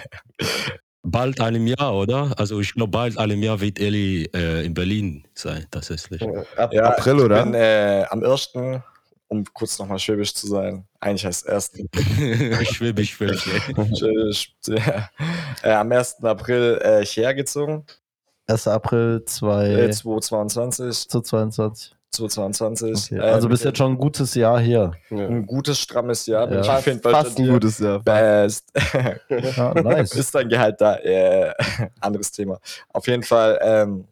Bald 1.02 1.40
einem 1.40 1.66
Jahr, 1.66 1.94
oder? 1.94 2.32
Also 2.36 2.60
ich 2.60 2.74
glaube, 2.74 2.90
bald 2.90 3.16
einem 3.16 3.42
Jahr 3.42 3.60
wird 3.60 3.78
Eli 3.78 4.28
äh, 4.34 4.64
in 4.66 4.74
Berlin 4.74 5.24
sein, 5.34 5.66
tatsächlich. 5.70 6.22
Ab 6.56 6.72
Ja, 6.72 6.90
April, 6.90 7.16
ich 7.16 7.24
oder? 7.24 7.42
bin 7.44 7.54
äh, 7.54 8.04
am 8.10 8.22
1., 8.22 8.50
um 9.28 9.44
kurz 9.54 9.78
nochmal 9.78 9.98
schwäbisch 9.98 10.34
zu 10.34 10.46
sein, 10.48 10.84
eigentlich 10.98 11.24
heißt 11.24 11.46
es 11.46 11.72
1. 11.72 11.88
Schwäbisch, 12.74 13.12
Schwäbisch. 13.12 13.42
Schwäbisch, 13.98 14.54
ja. 14.66 15.08
äh, 15.62 15.72
am 15.72 15.90
1. 15.90 16.22
April 16.24 16.78
äh, 16.82 17.04
hierher 17.06 17.34
gezogen, 17.34 17.86
1. 18.48 18.66
April 18.68 19.22
äh, 19.22 19.24
2, 19.24 19.88
2022. 19.90 21.08
2022. 21.08 21.96
2022. 22.10 23.12
Okay. 23.12 23.16
Äh, 23.16 23.30
Also 23.30 23.48
mit 23.48 23.52
bist 23.52 23.64
jetzt 23.64 23.78
schon 23.78 23.92
ein 23.92 23.98
gutes 23.98 24.34
Jahr 24.34 24.60
hier. 24.60 24.92
Ja. 25.10 25.26
ein 25.28 25.46
gutes, 25.46 25.78
strammes 25.80 26.26
Jahr. 26.26 26.50
Ja. 26.50 26.60
ich 26.60 26.68
auf 26.68 26.84
Fast, 27.12 27.38
ein 27.38 27.48
gutes 27.48 27.78
Jahr. 27.78 27.98
Best. 28.00 28.72
Ja, 29.28 29.74
nice. 29.82 30.14
ist 30.14 30.34
dein 30.34 30.48
Gehalt 30.48 30.80
da? 30.80 30.96
Äh, 30.96 31.54
anderes 32.00 32.30
Thema. 32.32 32.58
Auf 32.92 33.06
jeden 33.06 33.22
Fall 33.22 33.58
ähm, 33.62 34.04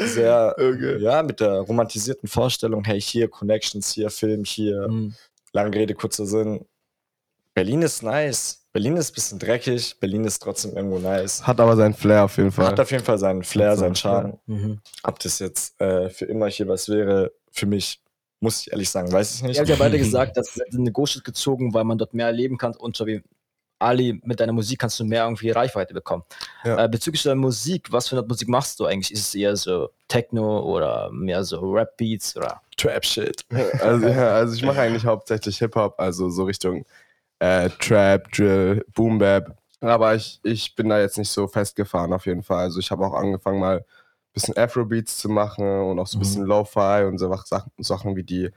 sehr, 0.00 0.54
Okay. 0.58 0.98
ja, 0.98 1.22
mit 1.22 1.40
der 1.40 1.60
romantisierten 1.60 2.28
Vorstellung, 2.28 2.84
hey, 2.84 3.00
hier 3.00 3.28
Connections, 3.28 3.92
hier 3.92 4.10
Film, 4.10 4.44
hier 4.44 4.88
Mhm. 4.88 5.14
lange 5.52 5.74
Rede, 5.76 5.94
kurzer 5.94 6.26
Sinn. 6.26 6.64
Berlin 7.54 7.82
ist 7.82 8.02
nice. 8.02 8.61
Berlin 8.72 8.96
ist 8.96 9.10
ein 9.10 9.14
bisschen 9.14 9.38
dreckig, 9.38 9.96
Berlin 10.00 10.24
ist 10.24 10.38
trotzdem 10.38 10.74
irgendwo 10.74 10.98
nice. 10.98 11.46
Hat 11.46 11.60
aber 11.60 11.76
seinen 11.76 11.94
Flair 11.94 12.24
auf 12.24 12.36
jeden 12.38 12.50
Fall. 12.50 12.66
Hat 12.66 12.80
auf 12.80 12.90
jeden 12.90 13.04
Fall 13.04 13.18
seinen 13.18 13.42
Flair, 13.42 13.76
seinen 13.76 13.94
Charme. 13.94 14.38
Mhm. 14.46 14.80
Ob 15.02 15.18
das 15.18 15.38
jetzt 15.40 15.78
äh, 15.80 16.08
für 16.08 16.24
immer 16.24 16.48
hier 16.48 16.68
was 16.68 16.88
wäre, 16.88 17.32
für 17.50 17.66
mich, 17.66 18.00
muss 18.40 18.62
ich 18.62 18.72
ehrlich 18.72 18.88
sagen, 18.88 19.12
weiß 19.12 19.34
ich 19.34 19.42
nicht. 19.42 19.56
Ihr 19.56 19.60
habt 19.60 19.68
ja 19.68 19.76
beide 19.76 19.98
gesagt, 19.98 20.38
dass 20.38 20.56
in 20.56 20.80
eine 20.80 20.92
Großstadt 20.92 21.24
gezogen, 21.24 21.74
weil 21.74 21.84
man 21.84 21.98
dort 21.98 22.14
mehr 22.14 22.26
erleben 22.26 22.56
kann 22.56 22.74
und 22.74 22.96
so 22.96 23.06
wie 23.06 23.22
Ali, 23.82 24.20
mit 24.24 24.40
deiner 24.40 24.52
Musik 24.52 24.78
kannst 24.78 24.98
du 25.00 25.04
mehr 25.04 25.24
irgendwie 25.24 25.50
Reichweite 25.50 25.92
bekommen. 25.92 26.22
Ja. 26.64 26.84
Äh, 26.84 26.88
bezüglich 26.88 27.22
deiner 27.24 27.34
Musik, 27.34 27.90
was 27.90 28.08
für 28.08 28.16
eine 28.16 28.26
Musik 28.26 28.48
machst 28.48 28.80
du 28.80 28.86
eigentlich? 28.86 29.12
Ist 29.12 29.28
es 29.28 29.34
eher 29.34 29.56
so 29.56 29.90
Techno 30.08 30.60
oder 30.60 31.10
mehr 31.10 31.44
so 31.44 31.72
Rap-Beats 31.72 32.36
oder? 32.36 32.62
Trap-Shit. 32.76 33.44
Also, 33.80 34.06
ja, 34.06 34.34
also 34.34 34.54
ich 34.54 34.62
mache 34.62 34.80
eigentlich 34.80 35.04
hauptsächlich 35.04 35.58
Hip-Hop, 35.58 35.98
also 35.98 36.30
so 36.30 36.44
Richtung 36.44 36.86
äh, 37.42 37.68
Trap, 37.80 38.30
Drill, 38.32 38.84
Boom 38.94 39.18
Bap. 39.18 39.56
Aber 39.80 40.14
ich, 40.14 40.38
ich 40.44 40.76
bin 40.76 40.88
da 40.88 41.00
jetzt 41.00 41.18
nicht 41.18 41.30
so 41.30 41.48
festgefahren 41.48 42.12
auf 42.12 42.26
jeden 42.26 42.44
Fall. 42.44 42.58
Also 42.60 42.78
ich 42.78 42.90
habe 42.92 43.04
auch 43.04 43.14
angefangen 43.14 43.58
mal 43.58 43.78
ein 43.78 43.84
bisschen 44.32 44.56
Afrobeats 44.56 45.18
zu 45.18 45.28
machen 45.28 45.66
und 45.66 45.98
auch 45.98 46.06
so 46.06 46.16
ein 46.16 46.20
Mhm. 46.20 46.22
bisschen 46.22 46.44
Lo-Fi 46.44 47.04
und 47.08 47.18
so 47.18 47.34
Sachen, 47.44 47.72
Sachen 47.78 48.14
wie 48.14 48.22
die. 48.22 48.50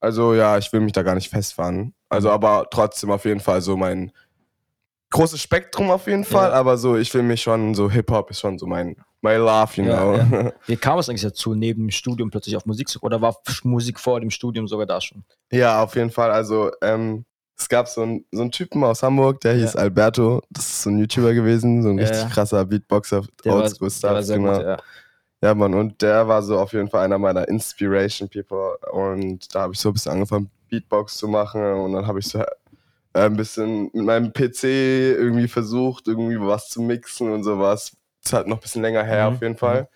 Also 0.00 0.34
ja, 0.34 0.58
ich 0.58 0.70
will 0.72 0.80
mich 0.80 0.92
da 0.92 1.02
gar 1.02 1.14
nicht 1.14 1.30
festfahren. 1.30 1.94
Also 2.10 2.30
aber 2.30 2.66
trotzdem 2.70 3.10
auf 3.10 3.24
jeden 3.24 3.40
Fall 3.40 3.62
so 3.62 3.76
mein 3.78 4.12
großes 5.10 5.40
Spektrum 5.40 5.90
auf 5.90 6.06
jeden 6.06 6.24
Fall. 6.26 6.50
Ja. 6.50 6.54
Aber 6.54 6.76
so, 6.76 6.96
ich 6.98 7.12
will 7.14 7.22
mich 7.22 7.40
schon, 7.40 7.74
so 7.74 7.90
Hip-Hop 7.90 8.30
ist 8.30 8.40
schon 8.40 8.58
so 8.58 8.66
mein 8.66 8.96
my 9.22 9.34
love, 9.36 9.72
you 9.80 9.84
Ja, 9.84 10.04
know. 10.04 10.52
Wie 10.66 10.76
kam 10.76 10.98
es 10.98 11.08
eigentlich 11.08 11.22
dazu, 11.22 11.54
neben 11.54 11.84
dem 11.84 11.90
Studium 11.90 12.30
plötzlich 12.30 12.56
auf 12.56 12.66
Musik 12.66 12.88
zu 12.88 13.00
Oder 13.02 13.20
war 13.22 13.34
Musik 13.64 13.98
vor 13.98 14.20
dem 14.20 14.30
Studium 14.30 14.68
sogar 14.68 14.84
da 14.86 15.00
schon? 15.00 15.24
Ja, 15.50 15.82
auf 15.82 15.96
jeden 15.96 16.10
Fall. 16.10 16.30
Also, 16.30 16.70
ähm, 16.82 17.24
es 17.58 17.68
gab 17.68 17.88
so 17.88 18.02
einen, 18.02 18.24
so 18.32 18.42
einen 18.42 18.52
Typen 18.52 18.82
aus 18.84 19.02
Hamburg, 19.02 19.40
der 19.40 19.54
hieß 19.54 19.74
Ja. 19.74 19.80
Alberto. 19.80 20.42
Das 20.50 20.66
ist 20.68 20.82
so 20.82 20.90
ein 20.90 20.98
YouTuber 20.98 21.34
gewesen, 21.34 21.82
so 21.82 21.90
ein 21.90 21.98
Ja, 21.98 22.04
richtig 22.08 22.30
krasser 22.32 22.64
Beatboxer, 22.64 23.22
Der 23.44 23.52
war, 23.52 23.62
Oldschool 23.62 23.88
der 23.88 24.02
war 24.10 24.16
Stuff, 24.22 24.24
sehr 24.26 24.36
genau. 24.38 24.56
gut, 24.56 24.64
ja. 24.64 24.76
Ja, 25.40 25.54
Mann, 25.54 25.74
und 25.74 26.02
der 26.02 26.26
war 26.26 26.42
so 26.42 26.58
auf 26.58 26.72
jeden 26.72 26.88
Fall 26.88 27.04
einer 27.04 27.18
meiner 27.18 27.46
Inspiration 27.48 28.28
People. 28.28 28.76
Und 28.90 29.54
da 29.54 29.62
habe 29.62 29.72
ich 29.72 29.78
so 29.78 29.90
ein 29.90 29.92
bisschen 29.92 30.12
angefangen, 30.12 30.50
Beatbox 30.68 31.16
zu 31.16 31.28
machen. 31.28 31.62
Und 31.62 31.92
dann 31.92 32.06
habe 32.08 32.18
ich 32.18 32.26
so 32.26 32.40
äh, 32.40 32.46
ein 33.12 33.36
bisschen 33.36 33.84
mit 33.92 34.04
meinem 34.04 34.32
PC 34.32 34.64
irgendwie 34.64 35.46
versucht, 35.46 36.08
irgendwie 36.08 36.40
was 36.40 36.68
zu 36.70 36.82
mixen 36.82 37.30
und 37.32 37.44
sowas. 37.44 37.92
Ist 38.24 38.32
halt 38.32 38.48
noch 38.48 38.56
ein 38.56 38.60
bisschen 38.60 38.82
länger 38.82 39.04
her 39.04 39.28
Mhm, 39.30 39.36
auf 39.36 39.42
jeden 39.42 39.56
Fall. 39.56 39.88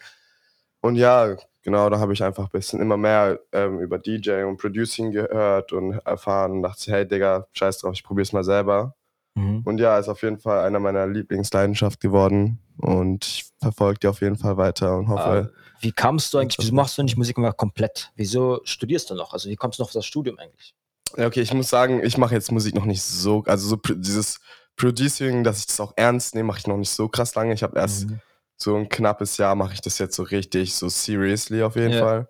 Und 0.81 0.95
ja, 0.97 1.37
genau, 1.62 1.88
da 1.90 1.99
habe 1.99 2.12
ich 2.12 2.23
einfach 2.23 2.45
ein 2.45 2.50
bisschen 2.50 2.81
immer 2.81 2.97
mehr 2.97 3.40
ähm, 3.52 3.81
über 3.81 3.99
DJ 3.99 4.42
und 4.45 4.59
Producing 4.59 5.12
gehört 5.12 5.73
und 5.73 5.95
erfahren 6.04 6.52
und 6.52 6.62
dachte, 6.62 6.90
hey 6.92 7.07
Digga, 7.07 7.47
scheiß 7.52 7.78
drauf, 7.78 7.92
ich 7.95 8.04
probier's 8.04 8.33
mal 8.33 8.45
selber. 8.45 8.95
Mhm. 9.35 9.62
Und 9.64 9.78
ja, 9.78 9.99
ist 9.99 10.09
auf 10.09 10.23
jeden 10.23 10.38
Fall 10.38 10.64
einer 10.64 10.78
meiner 10.78 11.07
Lieblingsleidenschaften 11.07 12.11
geworden. 12.11 12.59
Und 12.78 13.25
ich 13.25 13.45
verfolge 13.61 14.00
die 14.00 14.07
auf 14.09 14.21
jeden 14.21 14.37
Fall 14.37 14.57
weiter 14.57 14.97
und 14.97 15.09
hoffe. 15.09 15.52
Äh, 15.52 15.83
wie 15.83 15.92
kamst 15.92 16.33
du 16.35 16.38
eigentlich, 16.38 16.59
wieso 16.59 16.75
machst 16.75 16.99
du 16.99 17.02
nicht 17.02 17.16
Musik 17.16 17.38
immer 17.38 17.52
komplett? 17.52 18.12
Wieso 18.14 18.61
studierst 18.64 19.11
du 19.11 19.14
noch? 19.14 19.33
Also 19.33 19.49
wie 19.49 19.57
kommst 19.57 19.78
du 19.78 19.83
noch 19.83 19.88
auf 19.88 19.92
das 19.92 20.07
Studium 20.07 20.38
eigentlich? 20.38 20.75
Ja, 21.16 21.26
okay, 21.26 21.40
ich 21.40 21.52
muss 21.52 21.69
sagen, 21.69 22.02
ich 22.02 22.16
mache 22.19 22.35
jetzt 22.35 22.50
Musik 22.52 22.75
noch 22.75 22.85
nicht 22.85 23.02
so, 23.02 23.42
also 23.47 23.69
so 23.69 23.95
dieses 23.95 24.40
Producing, 24.76 25.45
dass 25.45 25.59
ich 25.59 25.66
das 25.66 25.81
auch 25.81 25.92
ernst 25.97 26.35
nehme, 26.35 26.48
mache 26.48 26.61
ich 26.61 26.66
noch 26.66 26.77
nicht 26.77 26.90
so 26.90 27.09
krass 27.09 27.35
lange. 27.35 27.53
Ich 27.53 27.62
habe 27.62 27.79
erst 27.79 28.09
Mhm. 28.09 28.20
So 28.56 28.76
ein 28.76 28.88
knappes 28.88 29.36
Jahr 29.38 29.54
mache 29.54 29.74
ich 29.74 29.80
das 29.80 29.98
jetzt 29.98 30.14
so 30.16 30.22
richtig, 30.22 30.74
so 30.74 30.88
seriously 30.88 31.62
auf 31.62 31.76
jeden 31.76 31.92
Ja. 31.92 32.00
Fall. 32.00 32.28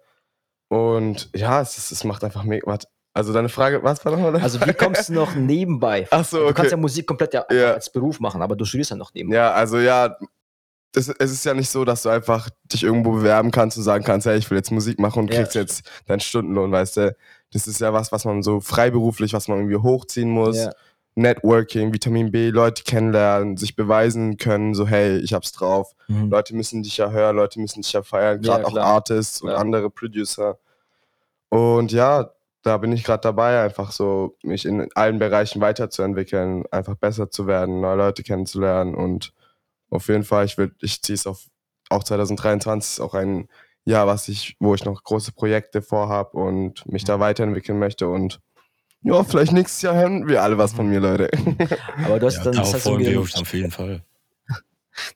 Und 0.69 1.29
ja, 1.35 1.61
es, 1.61 1.77
ist, 1.77 1.93
es 1.93 2.05
macht 2.05 2.25
einfach 2.25 2.45
mega. 2.45 2.79
Also 3.15 3.35
deine 3.35 3.51
Frage, 3.51 3.83
was 3.83 4.03
war 4.05 4.13
nochmal? 4.13 4.37
Also 4.41 4.59
wie 4.67 4.73
kommst 4.73 5.11
du 5.11 5.13
noch 5.15 5.35
nebenbei? 5.35 6.09
Ach 6.11 6.25
so, 6.25 6.39
Du 6.39 6.45
okay. 6.45 6.55
kannst 6.55 6.71
ja 6.71 6.79
Musik 6.79 7.07
komplett 7.07 7.35
ja, 7.35 7.45
Ja. 7.51 7.75
als 7.75 7.93
Beruf 7.93 8.21
machen, 8.21 8.41
aber 8.41 8.57
du 8.57 8.65
studierst 8.65 8.91
ja 8.91 8.97
noch 8.97 9.13
nebenbei. 9.13 9.37
Ja, 9.37 9.53
also 9.53 9.79
ja, 9.79 10.17
es, 10.97 11.09
es 11.09 11.33
ist 11.33 11.45
ja 11.45 11.53
nicht 11.53 11.69
so, 11.69 11.85
dass 11.85 12.03
du 12.03 12.09
einfach 12.09 12.49
dich 12.65 12.83
irgendwo 12.85 13.13
bewerben 13.13 13.51
kannst 13.51 13.77
und 13.77 13.83
sagen 13.83 14.03
kannst, 14.05 14.27
hey, 14.27 14.39
ich 14.39 14.51
will 14.51 14.57
jetzt 14.57 14.71
Musik 14.71 14.99
machen 14.99 15.21
und 15.25 15.31
Ja. 15.33 15.41
kriegst 15.41 15.55
jetzt 15.55 15.83
deinen 16.07 16.21
Stundenlohn, 16.21 16.73
weißt 16.73 16.97
du. 16.97 17.17
Das 17.53 17.67
ist 17.67 17.81
ja 17.81 17.93
was, 17.93 18.13
was 18.13 18.25
man 18.25 18.43
so 18.43 18.61
freiberuflich, 18.61 19.35
was 19.35 19.49
man 19.49 19.59
irgendwie 19.59 19.77
hochziehen 19.77 20.31
muss. 20.31 20.57
Ja. 20.57 20.73
Networking, 21.15 21.93
Vitamin 21.93 22.31
B, 22.31 22.49
Leute 22.51 22.85
kennenlernen, 22.85 23.57
sich 23.57 23.77
beweisen 23.77 24.37
können, 24.39 24.75
so 24.75 24.87
hey, 24.87 25.19
ich 25.19 25.35
hab's 25.35 25.53
drauf. 25.53 25.93
Mhm. 26.09 26.31
Leute 26.31 26.55
müssen 26.55 26.83
dich 26.83 26.97
ja 26.97 27.11
hören, 27.11 27.37
Leute 27.37 27.61
müssen 27.61 27.83
dich 27.83 27.93
ja 27.93 28.03
feiern, 28.03 28.43
Ja, 28.43 28.55
gerade 28.55 28.67
auch 28.67 28.71
klar. 28.73 28.87
Artists 28.87 29.43
und 29.43 29.51
Ja. 29.51 29.57
andere 29.57 29.91
Producer. 29.91 30.59
Und 31.51 31.93
ja, 31.93 32.31
da 32.63 32.79
bin 32.79 32.93
ich 32.93 33.05
gerade 33.05 33.21
dabei, 33.21 33.63
einfach 33.63 33.93
so 33.93 34.37
mich 34.43 34.65
in 34.65 34.89
allen 34.95 35.19
Bereichen 35.19 35.61
weiterzuentwickeln, 35.61 36.65
einfach 36.71 36.95
besser 36.95 37.31
zu 37.31 37.47
werden, 37.47 37.81
neue 37.81 37.97
Leute 37.97 38.23
kennenzulernen 38.23 38.95
und 38.95 39.33
auf 39.91 40.09
jeden 40.09 40.25
Fall, 40.25 40.47
ich 40.47 40.57
will, 40.57 40.73
ich 40.81 41.03
ziehe 41.03 41.15
es 41.15 41.27
auf 41.27 41.45
auch 41.91 42.05
2023 42.05 42.93
ist 42.95 43.01
auch 43.01 43.13
ein 43.13 43.49
Jahr, 43.85 44.07
was 44.07 44.29
ich, 44.29 44.57
wo 44.61 44.75
ich 44.75 44.85
noch 44.87 45.03
große 45.05 45.33
Projekte 45.33 45.83
vorhab 45.83 46.33
und 46.33 46.87
mich 46.91 47.03
Mhm. 47.03 47.07
da 47.09 47.21
weiterentwickeln 47.21 47.79
möchte 47.79 48.09
und 48.09 48.41
ja, 49.03 49.25
vielleicht 49.25 49.53
nächstes 49.53 49.83
Jahr 49.83 49.95
hören 49.95 50.27
wir 50.29 50.43
alle 50.43 50.59
was 50.59 50.73
von 50.73 50.87
mir, 50.89 51.01
Leute. 51.01 51.29
Aber 52.05 52.19
du 52.19 52.27
hast 52.27 52.39
Ja, 52.39 52.45
dann, 52.45 52.55
das 52.55 52.75
heißt, 52.75 52.87
wir 52.87 53.05
das 53.13 53.17
uns 53.17 53.37
auf 53.37 53.53
jeden 53.55 53.71
Fall. 53.71 54.03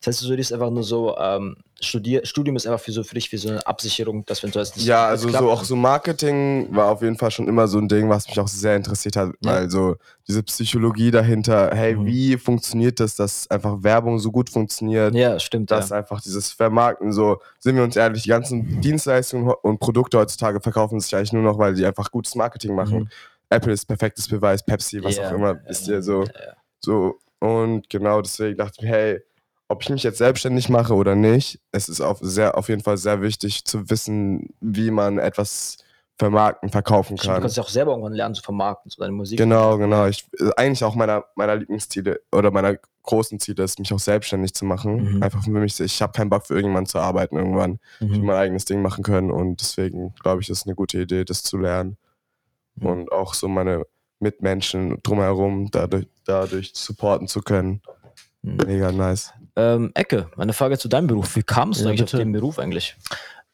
heißt, 0.07 0.21
du 0.23 0.25
studierst 0.27 0.53
einfach 0.55 0.71
nur 0.71 0.83
so, 0.83 1.17
ähm, 1.19 1.57
Studier, 1.79 2.25
Studium 2.25 2.57
ist 2.57 2.67
einfach 2.67 2.81
für 2.81 2.91
so 2.93 3.05
für 3.05 3.15
dich 3.17 3.31
wie 3.33 3.37
so 3.37 3.51
eine 3.51 3.67
Absicherung, 3.67 4.25
dass 4.25 4.43
wenn 4.43 4.51
du 4.51 4.59
jetzt 4.59 4.77
nicht 4.77 4.87
Ja, 4.87 5.07
also 5.09 5.29
klappt, 5.29 5.45
so 5.45 5.51
auch 5.51 5.63
so 5.63 5.77
Marketing 5.77 6.75
war 6.75 6.87
auf 6.91 7.03
jeden 7.03 7.19
Fall 7.19 7.31
schon 7.31 7.47
immer 7.47 7.69
so 7.69 7.77
ein 7.79 7.87
Ding, 7.87 8.09
was 8.09 8.27
mich 8.27 8.41
auch 8.41 8.49
sehr 8.49 8.75
interessiert 8.77 9.17
hat. 9.17 9.35
Ja. 9.45 9.53
Also 9.53 9.97
diese 10.27 10.43
Psychologie 10.43 11.11
dahinter, 11.11 11.71
hey, 11.75 11.95
Mhm. 11.95 12.07
wie 12.07 12.37
funktioniert 12.39 12.99
das, 12.99 13.15
dass 13.17 13.51
einfach 13.51 13.83
Werbung 13.83 14.19
so 14.19 14.33
gut 14.33 14.49
funktioniert, 14.49 15.15
Ja, 15.15 15.39
stimmt. 15.39 15.71
dass 15.71 15.91
Ja. 15.91 15.97
einfach 15.97 16.23
dieses 16.23 16.51
Vermarkten, 16.53 17.13
so 17.13 17.43
sind 17.59 17.77
wir 17.77 17.83
uns 17.85 17.97
ehrlich, 17.97 18.23
die 18.23 18.31
ganzen 18.31 18.81
Dienstleistungen 18.81 19.53
und 19.61 19.79
Produkte 19.79 20.17
heutzutage 20.19 20.61
verkaufen 20.63 20.99
sich 21.01 21.15
eigentlich 21.15 21.35
nur 21.35 21.43
noch, 21.43 21.59
weil 21.59 21.75
die 21.75 21.85
einfach 21.85 22.11
gutes 22.11 22.35
Marketing 22.35 22.75
machen. 22.75 23.01
Mhm. 23.01 23.09
Apple 23.51 23.73
ist 23.73 23.87
perfektes 23.87 24.29
Beweis, 24.29 24.65
Pepsi, 24.65 25.03
was 25.03 25.17
Ja. 25.17 25.29
auch 25.29 25.33
immer, 25.35 25.59
wisst 25.67 25.87
ihr 25.89 26.03
so. 26.03 26.25
Ja. 26.25 26.57
So, 26.81 27.19
und 27.39 27.89
genau 27.91 28.21
deswegen 28.23 28.57
dachte 28.59 28.75
ich 28.79 28.83
mir, 28.83 28.89
hey, 28.91 29.21
ob 29.69 29.83
ich 29.83 29.91
mich 29.91 30.03
jetzt 30.03 30.19
selbstständig 30.19 30.69
mache 30.69 30.95
oder 30.95 31.15
nicht, 31.15 31.61
es 31.73 31.89
ist 31.89 32.01
auf, 32.01 32.19
sehr, 32.21 32.57
auf 32.57 32.69
jeden 32.69 32.83
Fall 32.83 32.97
sehr 32.97 33.21
wichtig 33.23 33.65
zu 33.65 33.89
wissen, 33.91 34.55
wie 34.61 34.91
man 34.91 35.19
etwas 35.19 35.79
vermarkten, 36.19 36.71
verkaufen 36.71 37.19
Stimmt, 37.19 37.25
Du 37.25 37.33
kann. 37.35 37.43
kannst 37.43 37.57
ja 37.59 37.63
auch 37.63 37.69
selber 37.69 37.91
irgendwann 37.93 38.15
lernen 38.15 38.35
zu 38.35 38.43
vermarkten, 38.43 38.91
so 38.91 39.03
deine 39.03 39.13
Musik. 39.13 39.37
Genau, 39.39 39.77
genau. 39.77 40.07
Ich, 40.07 40.27
äh, 40.39 40.51
eigentlich 40.57 40.83
auch 40.83 40.95
meiner, 40.95 41.25
meiner 41.35 41.57
Lieblingsziele 41.57 42.21
oder 42.33 42.51
meiner 42.51 42.77
großen 43.03 43.39
Ziele 43.39 43.65
ist, 43.65 43.79
mich 43.79 43.93
auch 43.93 43.99
selbstständig 43.99 44.55
zu 44.55 44.65
machen. 44.65 45.17
Mhm. 45.17 45.23
Einfach 45.23 45.45
für 45.45 45.51
mich, 45.51 45.79
ich 45.79 46.01
habe 46.03 46.13
keinen 46.13 46.31
Bock 46.31 46.47
für 46.47 46.55
irgendjemanden 46.55 46.89
zu 46.91 46.99
arbeiten 46.99 47.37
irgendwann. 47.37 47.79
Ich 48.01 48.09
will 48.09 48.19
Mhm. 48.21 48.27
mein 48.27 48.37
eigenes 48.37 48.65
Ding 48.65 48.81
machen 48.83 49.05
können 49.05 49.31
und 49.31 49.61
deswegen 49.61 50.15
glaube 50.23 50.41
ich, 50.41 50.47
das 50.49 50.59
ist 50.59 50.67
eine 50.67 50.75
gute 50.75 51.01
Idee, 51.03 51.25
das 51.25 51.43
zu 51.43 51.59
lernen. 51.59 51.99
Mhm. 52.77 52.87
Und 52.87 53.13
auch 53.13 53.35
so 53.35 53.49
meine 53.49 53.85
Mitmenschen 54.21 54.99
drumherum 55.03 55.71
dadurch, 55.71 56.07
dadurch 56.25 56.73
supporten 56.75 57.29
zu 57.29 57.41
können. 57.43 57.83
Mhm. 58.43 58.57
Mega 58.67 58.93
nice. 58.93 59.33
Ähm, 59.57 59.91
Ecke, 59.95 60.29
meine 60.37 60.53
Frage 60.53 60.79
zu 60.79 60.89
deinem 60.89 61.07
Beruf. 61.07 61.35
Wie 61.37 61.43
kamst 61.43 61.81
du 61.81 61.85
Ja, 61.85 61.91
eigentlich 61.91 62.01
bitte. 62.03 62.17
auf 62.19 62.23
den 62.23 62.33
Beruf 62.33 62.59
eigentlich? 62.59 62.97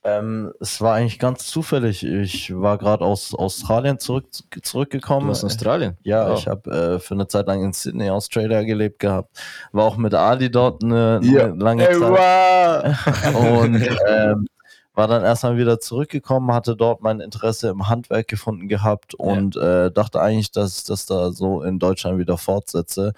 Ähm, 0.05 0.53
es 0.59 0.81
war 0.81 0.95
eigentlich 0.97 1.21
ganz 1.21 1.47
zufällig. 1.47 2.03
Ich 2.05 2.53
war 2.53 2.77
gerade 2.77 3.05
aus 3.05 3.35
Australien 3.37 4.01
zurück, 4.01 4.25
zurückgekommen. 4.63 5.27
Du 5.27 5.29
warst 5.29 5.45
in 5.45 5.47
Australien. 5.47 5.97
Ja, 6.03 6.29
Oh. 6.33 6.35
ich 6.35 6.49
habe 6.49 6.71
äh, 6.97 6.99
für 6.99 7.15
eine 7.15 7.29
Zeit 7.29 7.47
lang 7.47 7.63
in 7.63 7.73
Sydney, 7.73 8.11
Australia 8.11 8.63
gelebt 8.65 8.99
gehabt. 8.99 9.31
War 9.71 9.85
auch 9.85 9.97
mit 9.97 10.13
Ali 10.13 10.51
dort 10.51 10.83
eine, 10.83 11.21
Ja. 11.23 11.45
eine 11.45 11.55
lange 11.55 11.85
Zeit. 11.89 13.35
Und 13.37 13.77
ähm, 14.09 14.47
war 14.95 15.09
dann 15.09 15.23
erstmal 15.23 15.57
wieder 15.57 15.81
zurückgekommen, 15.81 16.53
hatte 16.53 16.77
dort 16.77 17.01
mein 17.01 17.21
Interesse 17.21 17.69
im 17.69 17.89
Handwerk 17.89 18.29
gefunden 18.29 18.69
gehabt 18.69 19.15
und 19.15 19.57
äh, 19.57 19.91
dachte 19.91 20.21
eigentlich, 20.21 20.51
dass 20.51 20.79
ich 20.79 20.85
das 20.85 21.07
da 21.07 21.33
so 21.33 21.63
in 21.63 21.79
Deutschland 21.79 22.19
wieder 22.19 22.37
fortsetze. 22.37 23.15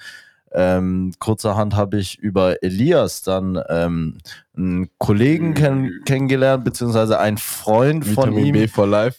Ähm, 0.53 1.13
kurzerhand 1.19 1.75
habe 1.75 1.99
ich 1.99 2.17
über 2.17 2.63
Elias 2.63 3.23
dann 3.23 3.61
ähm, 3.69 4.19
einen 4.57 4.89
Kollegen 4.99 5.55
kenn 5.55 6.03
kennengelernt, 6.05 6.65
beziehungsweise 6.65 7.19
einen 7.19 7.39
Freund 7.39 8.05
von 8.05 8.31
Vitamin 8.31 8.47
ihm. 8.47 8.53
B 8.53 8.69
for 8.69 8.87
life. 8.87 9.19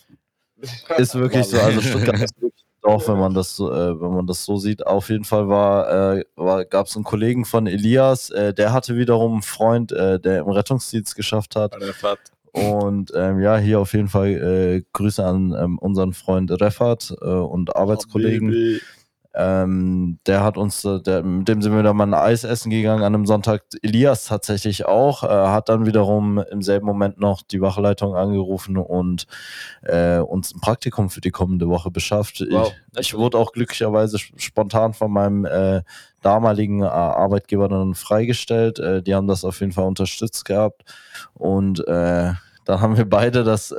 Ist 0.97 1.13
wirklich 1.15 1.45
so, 1.45 1.59
also 1.59 1.81
Stuttgart 1.81 2.21
ist 2.21 2.41
wirklich 2.41 2.65
Dorf, 2.81 3.09
wenn 3.09 3.19
man 3.19 3.33
das 3.33 3.55
so, 3.55 3.71
äh, 3.71 3.99
wenn 3.99 4.11
man 4.11 4.27
das 4.27 4.45
so 4.45 4.57
sieht. 4.57 4.85
Auf 4.85 5.09
jeden 5.09 5.25
Fall 5.25 5.49
war, 5.49 6.17
äh, 6.17 6.23
war 6.35 6.63
gab 6.63 6.87
es 6.87 6.95
einen 6.95 7.03
Kollegen 7.03 7.43
von 7.43 7.67
Elias, 7.67 8.29
äh, 8.29 8.53
der 8.53 8.71
hatte 8.71 8.95
wiederum 8.95 9.33
einen 9.33 9.41
Freund, 9.41 9.91
äh, 9.91 10.19
der 10.19 10.39
im 10.39 10.49
Rettungsdienst 10.49 11.15
geschafft 11.15 11.55
hat. 11.57 11.73
Und 12.55 13.11
ähm, 13.13 13.41
ja, 13.41 13.57
hier 13.57 13.81
auf 13.81 13.91
jeden 13.93 14.07
Fall 14.07 14.29
äh, 14.29 14.83
Grüße 14.93 15.23
an 15.23 15.53
ähm, 15.59 15.77
unseren 15.77 16.13
Freund 16.13 16.51
Refat 16.51 17.13
äh, 17.21 17.25
und 17.25 17.75
Arbeitskollegen. 17.75 18.49
Baby. 18.49 18.81
Ähm, 19.37 20.19
der 20.27 20.43
hat 20.43 20.57
uns, 20.57 20.85
äh, 20.85 21.01
der, 21.01 21.21
mit 21.21 21.47
dem 21.49 21.61
sind 21.61 21.75
wir 21.75 21.83
dann 21.83 21.97
mal 21.97 22.07
ein 22.07 22.13
Eis 22.13 22.45
essen 22.45 22.69
gegangen 22.69 23.03
an 23.03 23.13
einem 23.13 23.25
Sonntag. 23.25 23.63
Elias 23.81 24.25
tatsächlich 24.25 24.85
auch, 24.85 25.23
äh, 25.23 25.27
hat 25.27 25.67
dann 25.67 25.85
wiederum 25.85 26.37
im 26.37 26.61
selben 26.61 26.85
Moment 26.85 27.19
noch 27.19 27.41
die 27.41 27.59
Wachleitung 27.59 28.15
angerufen 28.15 28.77
und 28.77 29.27
äh, 29.81 30.19
uns 30.19 30.55
ein 30.55 30.61
Praktikum 30.61 31.09
für 31.09 31.19
die 31.19 31.31
kommende 31.31 31.67
Woche 31.67 31.91
beschafft. 31.91 32.45
Wow. 32.49 32.71
Ich, 32.93 32.99
ich 32.99 33.13
wurde 33.17 33.37
auch 33.37 33.51
glücklicherweise 33.51 34.15
sp- 34.15 34.39
spontan 34.39 34.93
von 34.93 35.11
meinem 35.11 35.43
äh, 35.43 35.81
damaligen 36.21 36.81
äh, 36.81 36.85
Arbeitgeber 36.85 37.67
dann 37.67 37.93
freigestellt. 37.93 38.79
Äh, 38.79 39.03
die 39.03 39.15
haben 39.15 39.27
das 39.27 39.43
auf 39.43 39.59
jeden 39.59 39.73
Fall 39.73 39.85
unterstützt 39.85 40.45
gehabt 40.45 40.83
und 41.33 41.83
dann 41.85 42.37
haben 42.67 42.97
wir 42.97 43.07
beide 43.07 43.43
das 43.43 43.73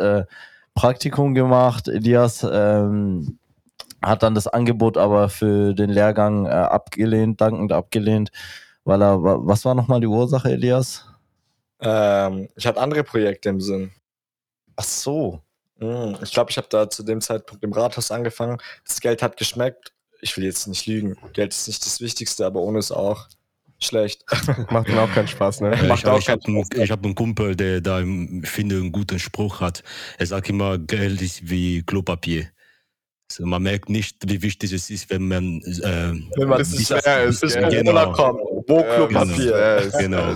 Praktikum 0.75 1.35
gemacht. 1.35 1.89
Elias 1.89 2.47
ähm, 2.49 3.39
hat 4.07 4.23
dann 4.23 4.35
das 4.35 4.47
Angebot 4.47 4.97
aber 4.97 5.29
für 5.29 5.75
den 5.75 5.91
Lehrgang 5.91 6.47
äh, 6.47 6.51
abgelehnt, 6.51 7.41
dankend 7.41 7.73
abgelehnt, 7.73 8.31
weil 8.85 9.03
er, 9.03 9.23
wa- 9.23 9.39
was 9.43 9.65
war 9.65 9.75
nochmal 9.75 10.01
die 10.01 10.07
Ursache, 10.07 10.51
Elias? 10.53 11.05
Ähm, 11.81 12.49
ich 12.57 12.67
hatte 12.67 12.81
andere 12.81 13.05
Projekte 13.05 13.49
im 13.51 13.61
Sinn. 13.61 13.91
Ach 14.77 14.85
so. 14.85 15.43
Hm, 15.79 16.17
Ich 16.23 16.33
glaube, 16.33 16.51
ich 16.51 16.57
habe 16.57 16.69
da 16.71 16.89
zu 16.89 17.03
dem 17.03 17.21
Zeitpunkt 17.21 17.63
im 17.65 17.73
Rathaus 17.73 18.11
angefangen. 18.11 18.59
Das 18.87 19.01
Geld 19.01 19.23
hat 19.23 19.37
geschmeckt. 19.37 19.93
Ich 20.23 20.37
will 20.37 20.45
jetzt 20.45 20.67
nicht 20.67 20.87
lügen. 20.87 21.17
Geld 21.35 21.53
ist 21.53 21.67
nicht 21.67 21.85
das 21.85 22.01
Wichtigste, 22.01 22.47
aber 22.47 22.61
ohne 22.61 22.79
ist 22.79 22.93
auch 22.93 23.27
schlecht. 23.79 24.25
Macht 24.71 24.89
dann 24.89 24.99
auch 24.99 25.13
keinen 25.13 25.29
Spaß, 25.29 25.61
ne? 25.61 25.71
Macht 25.89 26.05
ich 26.05 26.07
auch 26.07 26.19
ich 26.19 26.31
habe 26.31 26.41
einen, 26.47 26.65
ich 26.75 26.91
hab 26.91 27.05
einen 27.05 27.15
Kumpel, 27.15 27.55
der 27.55 27.83
da, 27.83 28.01
im- 28.01 28.43
finde 28.45 28.77
einen 28.77 28.93
guten 28.93 29.19
Spruch 29.19 29.61
hat. 29.61 29.83
Er 30.17 30.27
sagt 30.27 30.49
immer, 30.49 30.79
Geld 30.79 31.21
ist 31.21 31.51
wie 31.51 31.83
Klopapier. 31.83 32.47
Also 33.31 33.45
man 33.45 33.63
merkt 33.63 33.89
nicht, 33.89 34.17
wie 34.29 34.41
wichtig 34.41 34.73
es 34.73 34.89
ist, 34.89 35.11
wenn 35.11 35.27
man 35.27 35.61
äh, 35.63 36.13
Wenn 36.37 36.49
man 36.49 36.61
es 36.61 36.87
schwer 36.87 37.25
ist, 37.25 37.41
bis 37.41 37.55
gell? 37.55 37.63
Corona 37.65 38.05
Genau. 38.05 38.13
kommt. 38.13 38.41
Wo 38.69 38.81
Ja, 38.81 38.95
Klopapier? 38.97 39.51
ja, 39.59 39.77
ist- 39.77 39.99
Genau. 39.99 40.33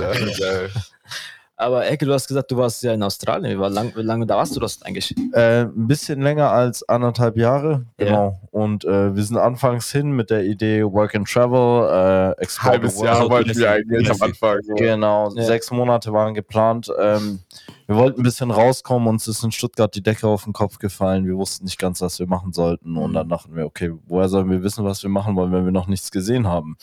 Aber 1.60 1.86
Ecke, 1.86 2.06
du 2.06 2.12
hast 2.14 2.26
gesagt, 2.26 2.50
du 2.50 2.56
warst 2.56 2.82
ja 2.82 2.94
in 2.94 3.02
Australien. 3.02 3.56
Wie, 3.56 3.60
war 3.60 3.68
lang, 3.70 3.92
wie 3.94 4.02
lange 4.02 4.26
da 4.26 4.36
warst 4.36 4.56
du 4.56 4.60
das 4.60 4.80
eigentlich? 4.82 5.14
Äh, 5.34 5.64
ein 5.64 5.86
bisschen 5.86 6.22
länger 6.22 6.50
als 6.50 6.88
anderthalb 6.88 7.36
Jahre, 7.36 7.84
Ja. 7.98 8.06
genau. 8.06 8.40
Und 8.50 8.84
äh, 8.84 9.14
wir 9.14 9.22
sind 9.22 9.36
anfangs 9.36 9.92
hin 9.92 10.12
mit 10.12 10.30
der 10.30 10.44
Idee 10.44 10.82
Work 10.84 11.14
and 11.14 11.28
Travel, 11.28 12.34
äh, 12.38 12.42
Explore 12.42 12.72
Halbes 12.72 12.96
the 12.98 13.04
Jahr 13.04 13.18
World. 13.20 13.30
wollten 13.30 13.58
wir 13.58 13.70
eigentlich 13.70 14.10
am. 14.10 14.22
Anfang. 14.22 14.58
So. 14.62 14.74
Genau, 14.74 15.30
Ja. 15.34 15.44
sechs 15.44 15.70
Monate 15.70 16.12
waren 16.12 16.34
geplant. 16.34 16.90
Ähm, 16.98 17.40
wir 17.86 17.96
wollten 17.96 18.20
ein 18.20 18.24
bisschen 18.24 18.50
rauskommen, 18.50 19.08
uns 19.08 19.28
ist 19.28 19.42
in 19.44 19.52
Stuttgart 19.52 19.94
die 19.94 20.02
Decke 20.02 20.26
auf 20.28 20.44
den 20.44 20.52
Kopf 20.52 20.78
gefallen. 20.78 21.26
Wir 21.26 21.36
wussten 21.36 21.64
nicht 21.64 21.78
ganz, 21.78 22.00
was 22.00 22.18
wir 22.18 22.26
machen 22.26 22.52
sollten. 22.52 22.96
Und 22.96 23.10
Mhm. 23.10 23.14
dann 23.14 23.28
dachten 23.28 23.54
wir, 23.54 23.66
okay, 23.66 23.92
woher 24.06 24.28
sollen 24.28 24.48
wir 24.50 24.62
wissen, 24.62 24.84
was 24.84 25.02
wir 25.02 25.10
machen 25.10 25.36
wollen, 25.36 25.52
wenn 25.52 25.64
wir 25.64 25.72
noch 25.72 25.88
nichts 25.88 26.10
gesehen 26.10 26.46
haben? 26.46 26.76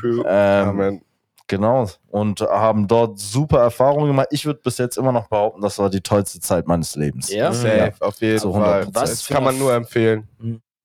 True. 0.00 0.24
Ähm, 0.26 0.68
Amen. 0.68 1.02
Genau. 1.48 1.88
Und 2.08 2.40
haben 2.40 2.88
dort 2.88 3.18
super 3.20 3.60
Erfahrungen 3.60 4.08
gemacht. 4.08 4.28
Ich 4.30 4.44
würde 4.46 4.60
bis 4.62 4.78
jetzt 4.78 4.98
immer 4.98 5.12
noch 5.12 5.28
behaupten, 5.28 5.60
das 5.62 5.78
war 5.78 5.88
die 5.90 6.00
tollste 6.00 6.40
Zeit 6.40 6.66
meines 6.66 6.96
Lebens. 6.96 7.30
Ja? 7.30 7.52
Safe, 7.52 7.92
auf 8.00 8.20
jeden 8.20 8.38
Zu 8.40 8.52
Fall. 8.52 8.82
100%. 8.82 8.88
Was 8.94 9.10
Das 9.10 9.26
kann 9.26 9.44
man 9.44 9.58
nur 9.58 9.72
empfehlen. 9.72 10.26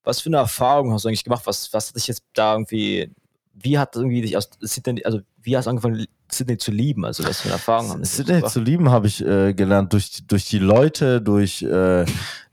Was 0.04 0.20
für 0.20 0.28
eine 0.28 0.38
Erfahrung 0.38 0.92
hast 0.92 1.04
du 1.04 1.08
eigentlich 1.08 1.24
gemacht? 1.24 1.42
Was, 1.44 1.72
was 1.72 1.88
hat 1.88 1.96
dich 1.96 2.06
jetzt 2.06 2.22
da 2.34 2.52
irgendwie, 2.54 3.10
wie 3.54 3.78
hat 3.78 3.96
irgendwie 3.96 4.22
dich 4.22 4.36
aus 4.36 4.50
Sydney, 4.60 5.04
also 5.04 5.20
wie 5.40 5.56
hast 5.56 5.64
du 5.66 5.70
angefangen, 5.70 6.06
Sydney 6.30 6.56
zu 6.58 6.70
lieben? 6.70 7.04
Also 7.04 7.24
was 7.24 7.40
für 7.40 7.46
eine 7.46 7.54
Erfahrung 7.54 7.90
haben 7.90 8.04
Sydney 8.04 8.42
zu 8.44 8.60
lieben 8.60 8.90
habe 8.90 9.06
ich 9.08 9.24
äh, 9.24 9.52
gelernt 9.54 9.92
durch, 9.92 10.10
die- 10.10 10.26
durch 10.26 10.46
die 10.48 10.58
Leute, 10.58 11.20
durch 11.20 11.62
äh, 11.62 12.04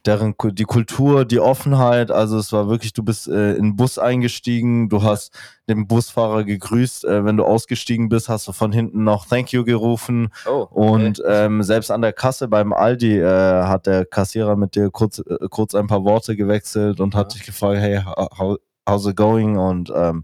deren 0.05 0.35
die 0.37 0.63
Kultur, 0.63 1.25
die 1.25 1.39
Offenheit. 1.39 2.11
Also 2.11 2.37
es 2.37 2.51
war 2.51 2.69
wirklich, 2.69 2.93
du 2.93 3.03
bist 3.03 3.27
äh, 3.27 3.53
in 3.53 3.63
den 3.63 3.75
Bus 3.75 3.97
eingestiegen, 3.97 4.89
du 4.89 5.03
hast 5.03 5.37
den 5.67 5.87
Busfahrer 5.87 6.43
gegrüßt. 6.43 7.05
Äh, 7.05 7.25
wenn 7.25 7.37
du 7.37 7.45
ausgestiegen 7.45 8.09
bist, 8.09 8.29
hast 8.29 8.47
du 8.47 8.51
von 8.51 8.71
hinten 8.71 9.03
noch 9.03 9.25
Thank 9.25 9.51
you 9.51 9.63
gerufen. 9.63 10.29
Oh, 10.47 10.67
Und 10.69 11.21
ähm, 11.27 11.63
selbst 11.63 11.91
an 11.91 12.01
der 12.01 12.13
Kasse 12.13 12.47
beim 12.47 12.73
Aldi 12.73 13.19
äh, 13.19 13.63
hat 13.63 13.87
der 13.87 14.05
Kassierer 14.05 14.55
mit 14.55 14.75
dir 14.75 14.89
kurz, 14.89 15.19
äh, 15.19 15.47
kurz 15.49 15.75
ein 15.75 15.87
paar 15.87 16.03
Worte 16.03 16.35
gewechselt 16.35 16.99
und 16.99 17.15
hat 17.15 17.33
dich 17.33 17.43
gefragt, 17.45 17.79
hey, 17.79 18.01
how, 18.05 18.57
how's 18.87 19.05
it 19.05 19.15
going? 19.15 19.57
Und 19.57 19.91
ähm, 19.95 20.23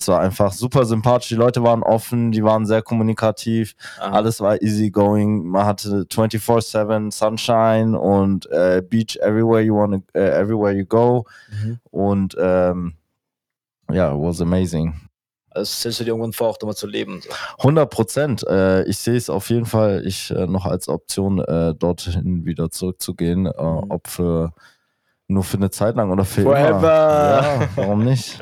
es 0.00 0.06
war 0.08 0.20
einfach 0.20 0.52
super 0.52 0.84
sympathisch. 0.84 1.28
Die 1.28 1.34
Leute 1.34 1.62
waren 1.62 1.82
offen, 1.82 2.30
die 2.30 2.44
waren 2.44 2.66
sehr 2.66 2.82
kommunikativ. 2.82 3.74
Aha. 3.98 4.12
Alles 4.12 4.40
war 4.40 4.62
easygoing. 4.62 5.44
Man 5.44 5.66
hatte 5.66 6.06
24/7 6.08 7.10
Sunshine 7.10 7.98
und 7.98 8.48
äh, 8.50 8.80
Beach 8.88 9.16
everywhere 9.20 9.60
you 9.62 9.74
want, 9.74 10.04
äh, 10.14 10.40
everywhere 10.40 10.72
you 10.72 10.86
go. 10.86 11.26
Mhm. 11.50 11.80
Und 11.90 12.36
ähm, 12.38 12.94
ja, 13.90 14.12
it 14.14 14.20
was 14.20 14.40
amazing. 14.40 14.94
Also 15.50 15.72
stellst 15.72 15.98
du 15.98 16.04
dir 16.04 16.10
irgendwann 16.10 16.32
vor, 16.32 16.48
auch 16.48 16.58
da 16.58 16.66
mal 16.66 16.76
zu 16.76 16.86
leben. 16.86 17.20
So. 17.22 17.30
100 17.58 17.90
Prozent. 17.90 18.46
Äh, 18.46 18.84
ich 18.84 18.98
sehe 18.98 19.16
es 19.16 19.28
auf 19.28 19.50
jeden 19.50 19.66
Fall 19.66 20.02
ich, 20.06 20.30
äh, 20.30 20.46
noch 20.46 20.66
als 20.66 20.88
Option, 20.88 21.40
äh, 21.40 21.74
dorthin 21.74 22.44
wieder 22.44 22.70
zurückzugehen. 22.70 23.46
Äh, 23.46 23.50
Mhm. 23.50 23.90
Ob 23.90 24.06
für 24.06 24.52
nur 25.30 25.44
für 25.44 25.58
eine 25.58 25.70
Zeit 25.70 25.94
lang 25.96 26.10
oder 26.10 26.24
für 26.24 26.40
Forever. 26.42 26.70
immer. 26.78 26.86
Ja, 26.86 27.68
warum 27.76 28.02
nicht? 28.04 28.38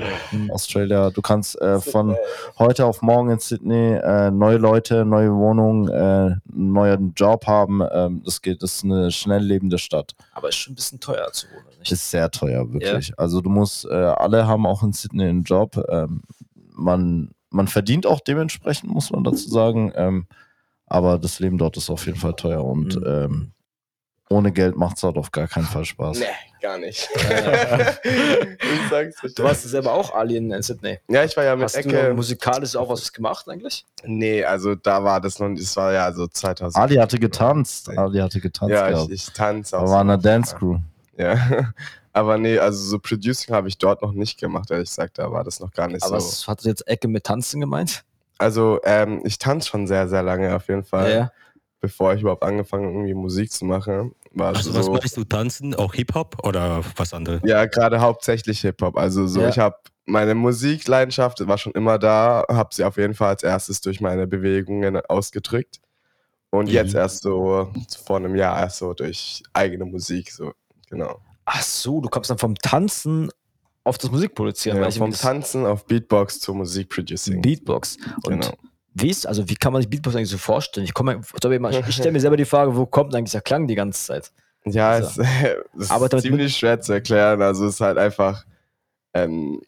Australia, 0.51 1.11
du 1.11 1.21
kannst 1.21 1.61
äh, 1.61 1.81
von 1.81 2.17
heute 2.61 2.87
auf 2.87 3.03
morgen 3.03 3.31
in 3.31 3.41
Sydney 3.41 3.95
äh, 3.95 4.31
neue 4.31 4.57
Leute, 4.59 5.05
neue 5.05 5.35
Wohnungen, 5.35 5.89
äh, 5.89 5.93
einen 5.93 6.41
neuen 6.73 7.13
Job 7.15 7.47
haben. 7.49 7.83
Ähm, 7.93 8.23
das 8.25 8.41
geht, 8.41 8.63
das 8.63 8.77
ist 8.77 8.85
eine 8.85 9.11
schnell 9.11 9.43
lebende 9.43 9.79
Stadt. 9.79 10.15
Aber 10.33 10.49
ist 10.49 10.55
schon 10.55 10.73
ein 10.73 10.77
bisschen 10.77 11.01
teuer 11.01 11.29
zu 11.33 11.49
wohnen. 11.49 11.67
Nicht? 11.81 11.91
Ist 11.91 12.09
sehr 12.09 12.31
teuer, 12.31 12.73
wirklich. 12.73 13.13
Also 13.19 13.41
du 13.41 13.51
musst, 13.51 13.85
äh, 13.87 13.93
alle 13.93 14.47
haben 14.47 14.65
auch 14.65 14.85
in 14.85 14.93
Sydney 14.93 15.25
einen 15.25 15.43
Job. 15.43 15.77
Ähm, 15.89 16.23
man, 16.73 17.31
man 17.51 17.67
verdient 17.67 18.07
auch 18.07 18.21
dementsprechend, 18.21 18.91
muss 18.93 19.11
man 19.11 19.25
dazu 19.25 19.49
sagen. 19.51 19.93
Ähm, 19.97 20.27
aber 20.87 21.19
das 21.19 21.41
Leben 21.41 21.59
dort 21.59 21.77
ist 21.77 21.91
auf 21.91 22.07
jeden 22.07 22.19
Fall 22.19 22.35
teuer 22.35 22.65
und 22.65 22.95
Mhm. 22.95 23.05
ähm, 23.07 23.53
ohne 24.29 24.51
Geld 24.53 24.77
macht 24.77 24.97
es 24.97 25.03
dort 25.03 25.17
auf 25.17 25.31
gar 25.31 25.47
keinen 25.47 25.67
Fall 25.67 25.85
Spaß. 25.85 26.19
Nee, 26.19 26.27
gar 26.61 26.79
nicht. 26.79 27.09
ich 28.03 28.91
sag's 28.91 29.35
du 29.35 29.45
warst 29.45 29.63
selber 29.63 29.93
auch 29.93 30.15
Alien 30.15 30.51
in 30.51 30.63
Sydney. 30.63 30.99
ja, 31.09 31.25
ich 31.25 31.37
war 31.37 31.45
ja 31.45 31.55
mit 31.55 31.65
Hast 31.65 31.77
Ecke. 31.77 32.09
du 32.09 32.15
musikalisch 32.15 32.75
auch 32.75 32.89
was 32.89 33.13
gemacht 33.13 33.49
eigentlich? 33.49 33.87
Nee, 34.05 34.45
also 34.45 34.75
da 34.75 35.03
war 35.05 35.21
das 35.21 35.39
noch, 35.39 35.55
das 35.55 35.77
war 35.77 35.93
ja 35.93 36.13
so 36.13 36.27
2000. 36.27 36.77
Ali 36.83 36.97
hatte 36.97 37.19
getanzt. 37.19 37.89
Ali 37.97 38.19
hatte 38.19 38.41
getanzt. 38.41 38.73
Ja, 38.73 38.91
ich, 39.05 39.11
ich 39.11 39.33
tanze 39.33 39.79
auch. 39.79 39.83
Er 39.83 39.89
war 39.89 40.01
in 40.03 40.09
so. 40.09 40.13
einer 40.13 40.19
Dance 40.19 40.57
Crew. 40.57 40.79
Ja. 41.17 41.73
Aber 42.13 42.39
nee, 42.39 42.59
also 42.59 42.83
so 42.83 42.99
Producing 42.99 43.55
habe 43.55 43.69
ich 43.69 43.77
dort 43.77 44.01
noch 44.01 44.13
nicht 44.13 44.41
gemacht, 44.41 44.71
ehrlich 44.71 44.89
gesagt. 44.89 45.19
Da 45.19 45.31
war 45.31 45.45
das 45.45 45.61
noch 45.61 45.71
gar 45.71 45.87
nicht 45.87 46.03
Aber 46.03 46.19
so. 46.19 46.27
was 46.27 46.49
hat 46.49 46.65
jetzt 46.65 46.89
Ecke 46.89 47.09
mit 47.09 47.25
Tanzen 47.25 47.61
gemeint? 47.61 48.05
Also, 48.39 48.81
ähm, 48.85 49.21
ich 49.25 49.39
tanze 49.39 49.69
schon 49.69 49.87
sehr, 49.87 50.09
sehr 50.09 50.23
lange 50.23 50.55
auf 50.55 50.67
jeden 50.69 50.85
Fall. 50.85 51.13
Ja. 51.13 51.33
Bevor 51.87 52.15
ich 52.15 52.21
überhaupt 52.23 52.43
angefangen 52.43 52.85
habe, 52.87 52.95
irgendwie 52.95 53.15
Musik 53.15 53.53
zu 53.53 53.65
machen. 53.65 54.13
War 54.33 54.49
Also 54.57 54.75
was 54.75 54.87
so. 54.87 54.93
meinst 54.93 55.17
du, 55.17 55.23
tanzen? 55.25 55.75
Auch 55.77 55.95
Hip-Hop 55.95 56.45
oder 56.45 56.83
was 56.97 57.15
anderes? 57.15 57.41
Ja, 57.45 57.65
gerade 57.67 58.01
hauptsächlich 58.01 58.61
Hip-Hop. 58.63 58.97
Also 58.99 59.27
so, 59.29 59.41
Ja. 59.43 59.49
ich 59.51 59.59
habe 59.59 59.77
meine 60.05 60.35
Musikleidenschaft 60.35 61.47
war 61.47 61.59
schon 61.59 61.73
immer 61.73 61.99
da, 61.99 62.45
habe 62.49 62.75
sie 62.75 62.85
auf 62.85 62.97
jeden 62.97 63.15
Fall 63.15 63.29
als 63.31 63.43
erstes 63.43 63.81
durch 63.81 64.01
meine 64.01 64.27
Bewegungen 64.27 64.97
ausgedrückt. 65.09 65.81
Und 66.51 66.67
Mhm. 66.67 66.73
jetzt 66.75 66.95
erst 66.95 67.23
so 67.23 67.73
vor 68.05 68.17
einem 68.17 68.35
Jahr 68.37 68.59
erst 68.61 68.79
so 68.79 68.95
durch 68.95 69.43
eigene 69.53 69.85
Musik, 69.85 70.31
so 70.33 70.53
genau. 70.91 71.21
Ach 71.45 71.63
so, 71.63 72.01
du 72.01 72.09
kommst 72.09 72.31
dann 72.31 72.39
vom 72.39 72.55
Tanzen 72.57 73.31
auf 73.85 73.99
das 73.99 74.11
Musikproduzieren. 74.11 74.79
Ja, 74.79 74.83
weil 74.83 74.91
ich 74.91 74.99
vom 74.99 75.13
Tanzen 75.13 75.65
auf 75.67 75.87
Beatbox 75.87 76.41
zur 76.41 76.57
Musikproducing. 76.57 77.41
Beatbox. 77.43 77.97
Und 78.25 78.41
Genau. 78.41 78.53
Wie 78.99 79.11
ist, 79.11 79.27
also 79.27 79.49
wie 79.49 79.57
kann 79.57 79.73
man 79.73 79.83
sich 79.83 79.91
Beatbox 79.91 80.17
eigentlich 80.17 80.31
so 80.31 80.39
vorstellen? 80.39 80.85
Ich, 80.85 80.95
komme, 80.95 81.21
ich 81.21 81.95
stelle 81.95 82.13
mir 82.13 82.21
selber 82.21 82.37
die 82.39 82.47
Frage, 82.47 82.75
wo 82.77 82.87
kommt 82.87 83.15
eigentlich 83.15 83.33
der 83.33 83.43
Klang 83.43 83.67
die 83.67 83.75
ganze 83.75 84.05
Zeit? 84.07 84.33
Ja, 84.65 85.03
So. 85.03 85.23
es, 85.23 85.29
es 85.79 85.91
Aber 85.91 86.11
ist 86.13 86.23
ziemlich 86.23 86.57
schwer 86.57 86.81
zu 86.81 86.95
erklären. 86.95 87.43
Also 87.43 87.67
es 87.67 87.75
ist 87.75 87.81
halt 87.83 87.99
einfach 87.99 88.45
ähm, 89.13 89.61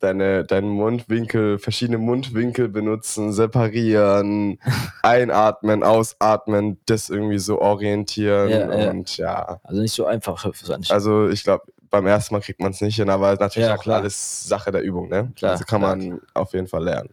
deine, 0.00 0.44
deinen 0.44 0.68
Mundwinkel, 0.68 1.58
verschiedene 1.58 1.96
Mundwinkel 1.98 2.68
benutzen, 2.68 3.32
separieren, 3.32 4.58
einatmen, 5.02 5.82
ausatmen, 5.82 6.78
das 6.84 7.08
irgendwie 7.08 7.38
so 7.38 7.58
orientieren. 7.60 8.50
Ja, 8.50 8.78
ja. 8.78 8.90
Und 8.90 9.16
ja, 9.16 9.60
Also 9.62 9.80
nicht 9.80 9.94
so 9.94 10.04
einfach 10.04 10.44
also 10.90 11.28
ich 11.28 11.42
glaube, 11.42 11.64
beim 11.88 12.06
ersten 12.06 12.34
Mal 12.34 12.40
kriegt 12.40 12.60
man 12.60 12.72
es 12.72 12.80
nicht 12.80 12.96
hin, 12.96 13.08
aber 13.08 13.34
natürlich 13.36 13.68
Ja, 13.68 13.76
auch 13.76 13.82
klar. 13.82 14.00
alles 14.00 14.46
Sache 14.46 14.72
der 14.72 14.82
Übung, 14.82 15.08
ne? 15.08 15.32
Klar, 15.36 15.52
also 15.52 15.64
kann 15.64 15.80
klar. 15.80 15.96
man 15.96 16.20
auf 16.34 16.52
jeden 16.52 16.66
Fall 16.66 16.84
lernen. 16.84 17.10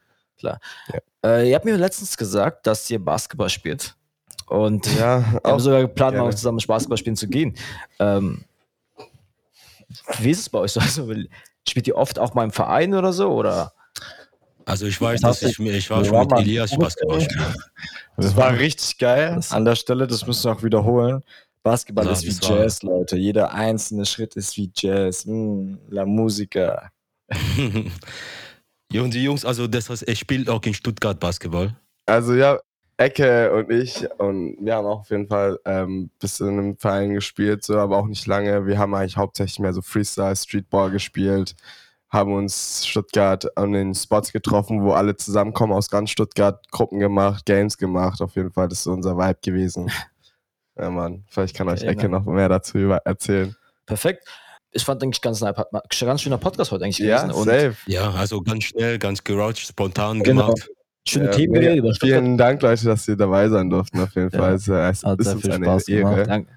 Äh, 1.24 1.50
ihr 1.50 1.56
habt 1.56 1.66
mir 1.66 1.76
letztens 1.78 2.16
gesagt, 2.18 2.66
dass 2.68 2.90
ihr 2.90 3.04
Basketball 3.04 3.50
spielt. 3.50 3.96
Und 4.48 4.86
Ja, 4.98 5.20
wir 5.32 5.34
haben 5.34 5.40
auch 5.44 5.60
sogar 5.60 5.82
geplant, 5.82 6.18
mal 6.18 6.36
zusammen 6.36 6.60
Basketball 6.68 6.98
spielen 6.98 7.16
zu 7.16 7.28
gehen. 7.28 7.56
Ähm, 8.00 8.44
wie 10.20 10.32
ist 10.32 10.40
es 10.40 10.50
bei 10.50 10.60
euch 10.60 10.72
so? 10.72 10.80
Also, 10.82 11.14
spielt 11.68 11.88
ihr 11.88 11.96
oft 11.96 12.18
auch 12.20 12.34
mal 12.34 12.44
im 12.44 12.52
Verein 12.52 12.94
oder 12.96 13.14
so? 13.14 13.30
Oder? 13.32 13.74
Also 14.66 14.86
ich 14.88 15.00
weiß, 15.00 15.22
Das 15.22 15.40
dass 15.42 15.52
ich, 15.52 15.60
mir- 15.60 15.74
ich 15.74 15.90
war 15.90 16.04
schon 16.06 16.20
mit 16.20 16.32
Elias 16.32 16.76
Basketball 16.78 17.22
spielen. 17.22 17.56
Das 18.18 18.36
war 18.36 18.54
richtig 18.58 18.98
geil 18.98 19.40
an 19.50 19.66
der 19.66 19.76
Stelle, 19.76 20.06
das 20.08 20.26
müssen 20.28 20.46
wir 20.46 20.52
auch 20.56 20.64
wiederholen. 20.64 21.24
Basketball 21.64 22.06
Ja, 22.06 22.12
ist 22.14 22.24
wie 22.24 22.30
das 22.30 22.50
war- 22.50 22.58
Jazz, 22.60 22.82
Leute. 22.84 23.18
Jeder 23.18 23.52
einzelne 23.54 24.06
Schritt 24.06 24.36
ist 24.36 24.58
wie 24.58 24.72
Jazz. 24.76 25.26
Mm, 25.26 25.76
la 25.90 26.06
Musica. 26.06 26.90
ja, 28.92 29.02
und 29.02 29.14
die 29.14 29.24
Jungs, 29.24 29.46
also 29.46 29.68
das 29.68 29.90
heißt, 29.90 30.04
er 30.08 30.16
spielt 30.16 30.50
auch 30.50 30.64
in 30.64 30.74
Stuttgart 30.74 31.20
Basketball. 31.20 31.76
Also 32.06 32.34
ja, 32.34 32.60
Ecke 32.98 33.54
und 33.54 33.72
ich 33.72 34.06
und 34.18 34.58
wir 34.60 34.76
haben 34.76 34.86
auch 34.86 35.02
auf 35.02 35.10
jeden 35.10 35.28
Fall 35.28 35.58
ähm, 35.66 36.10
bis 36.20 36.40
in 36.42 36.48
einem 36.50 36.78
Verein 36.78 37.14
gespielt, 37.14 37.64
so, 37.64 37.78
aber 37.78 37.98
auch 37.98 38.08
nicht 38.08 38.28
lange. 38.28 38.66
Wir 38.66 38.78
haben 38.78 38.94
eigentlich 38.94 39.16
hauptsächlich 39.16 39.60
mehr 39.60 39.74
so 39.74 39.82
Freestyle, 39.82 40.36
Streetball 40.36 40.92
gespielt, 40.92 41.56
haben 42.10 42.34
uns 42.34 42.86
Stuttgart 42.86 43.56
an 43.58 43.72
den 43.72 43.96
Spots 43.96 44.34
getroffen, 44.34 44.84
wo 44.84 44.92
alle 44.92 45.16
zusammenkommen 45.16 45.72
aus 45.72 45.90
ganz 45.90 46.10
Stuttgart, 46.10 46.70
Gruppen 46.72 47.00
gemacht, 47.00 47.46
Games 47.46 47.78
gemacht. 47.78 48.22
Auf 48.22 48.36
jeden 48.36 48.52
Fall, 48.52 48.68
das 48.68 48.80
ist 48.80 48.88
unser 48.88 49.18
Vibe 49.18 49.40
gewesen. 49.42 49.92
Ja, 50.78 50.90
Mann, 50.90 51.26
vielleicht 51.28 51.58
kann 51.58 51.68
euch 51.68 51.84
Ecke 51.84 52.08
Mann. 52.08 52.24
noch 52.24 52.32
mehr 52.32 52.48
dazu 52.48 52.78
erzählen. 52.78 53.54
Perfekt. 53.86 54.26
Ich 54.72 54.84
fand 54.84 55.02
eigentlich 55.02 55.22
ganz, 55.22 55.44
ganz 56.00 56.22
schöner 56.22 56.38
Podcast 56.38 56.72
heute 56.72 56.84
eigentlich 56.86 57.00
Ja, 57.00 57.24
gewesen. 57.24 57.40
und 57.40 57.46
safe. 57.46 57.76
Ja, 57.88 58.12
also 58.12 58.42
ganz 58.42 58.66
schnell, 58.66 59.00
ganz 59.00 59.24
geroucht, 59.24 59.58
spontan 59.60 60.22
Genau. 60.22 60.48
gemacht. 60.48 60.70
schöne 61.08 61.26
Ja, 61.26 61.32
Themen 61.32 61.54
geredet 61.54 61.78
über 61.78 61.94
Stuttgart. 61.96 62.20
Vielen 62.22 62.38
Dank, 62.38 62.62
Leute, 62.62 62.86
dass 62.86 63.08
ihr 63.08 63.16
dabei 63.16 63.50
sein 63.50 63.68
durften. 63.70 64.00
Auf 64.00 64.14
jeden 64.14 64.30
Ja, 64.32 64.38
Fall. 64.40 64.54
Es, 64.54 64.68
äh, 64.68 64.74
es 64.90 65.04
hat 65.04 65.20
ist 65.20 65.26
sehr 65.26 65.38
viel 65.38 65.54
Spaß 65.54 65.88
Ehre. 65.88 66.02
gemacht. 66.12 66.30
Danke. 66.30 66.52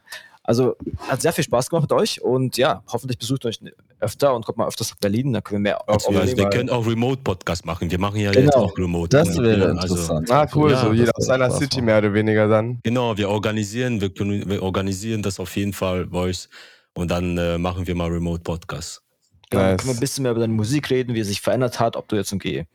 Also 0.44 0.74
hat 1.08 1.22
sehr 1.22 1.32
viel 1.32 1.44
Spaß 1.44 1.70
gemacht 1.70 1.84
mit 1.88 1.92
euch 1.92 2.20
und 2.20 2.56
ja, 2.56 2.82
hoffentlich 2.92 3.16
besucht 3.16 3.46
euch 3.46 3.60
öfter 4.00 4.34
und 4.34 4.44
kommt 4.44 4.58
mal 4.58 4.66
öfters 4.66 4.90
nach 4.90 4.98
Berlin, 4.98 5.32
dann 5.32 5.42
können 5.44 5.60
wir 5.64 5.70
mehr 5.70 5.88
Auf 5.88 6.02
jeden 6.08 6.20
Also 6.20 6.36
wir 6.36 6.50
können 6.50 6.68
auch 6.68 6.84
Remote-Podcast 6.86 7.64
machen. 7.64 7.90
Wir 7.90 8.00
machen 8.00 8.18
ja 8.20 8.32
Genau. 8.32 8.44
jetzt 8.46 8.56
auch 8.56 8.76
Remote. 8.76 9.08
Das 9.16 9.38
wäre 9.38 9.68
Also, 9.78 9.94
interessant. 9.94 10.30
Ah, 10.32 10.46
cool, 10.54 10.72
Ja, 10.72 10.80
so 10.84 10.92
jeder 10.92 11.12
aus 11.14 11.26
seiner 11.26 11.48
City 11.50 11.76
machen. 11.76 11.84
mehr 11.86 11.98
oder 11.98 12.12
weniger 12.12 12.48
dann. 12.48 12.80
Genau, 12.82 13.16
wir 13.16 13.28
organisieren, 13.30 14.00
wir, 14.00 14.12
können, 14.12 14.50
wir 14.50 14.62
organisieren 14.62 15.22
das 15.22 15.38
auf 15.38 15.54
jeden 15.56 15.72
Fall, 15.72 16.08
Voice. 16.08 16.48
Und 16.94 17.10
dann 17.10 17.38
äh, 17.38 17.58
machen 17.58 17.86
wir 17.86 17.94
mal 17.94 18.10
Remote-Podcast. 18.10 19.02
Genau, 19.50 19.62
dann 19.62 19.70
Nice. 19.72 19.78
können 19.78 19.90
wir 19.94 19.96
ein 19.98 20.00
bisschen 20.00 20.22
mehr 20.22 20.32
über 20.32 20.40
deine 20.40 20.52
Musik 20.52 20.90
reden, 20.90 21.14
wie 21.14 21.20
es 21.20 21.28
sich 21.28 21.40
verändert 21.40 21.80
hat, 21.80 21.96
ob 21.96 22.08
du 22.08 22.16
jetzt 22.16 22.32
irgendwie 22.32 22.66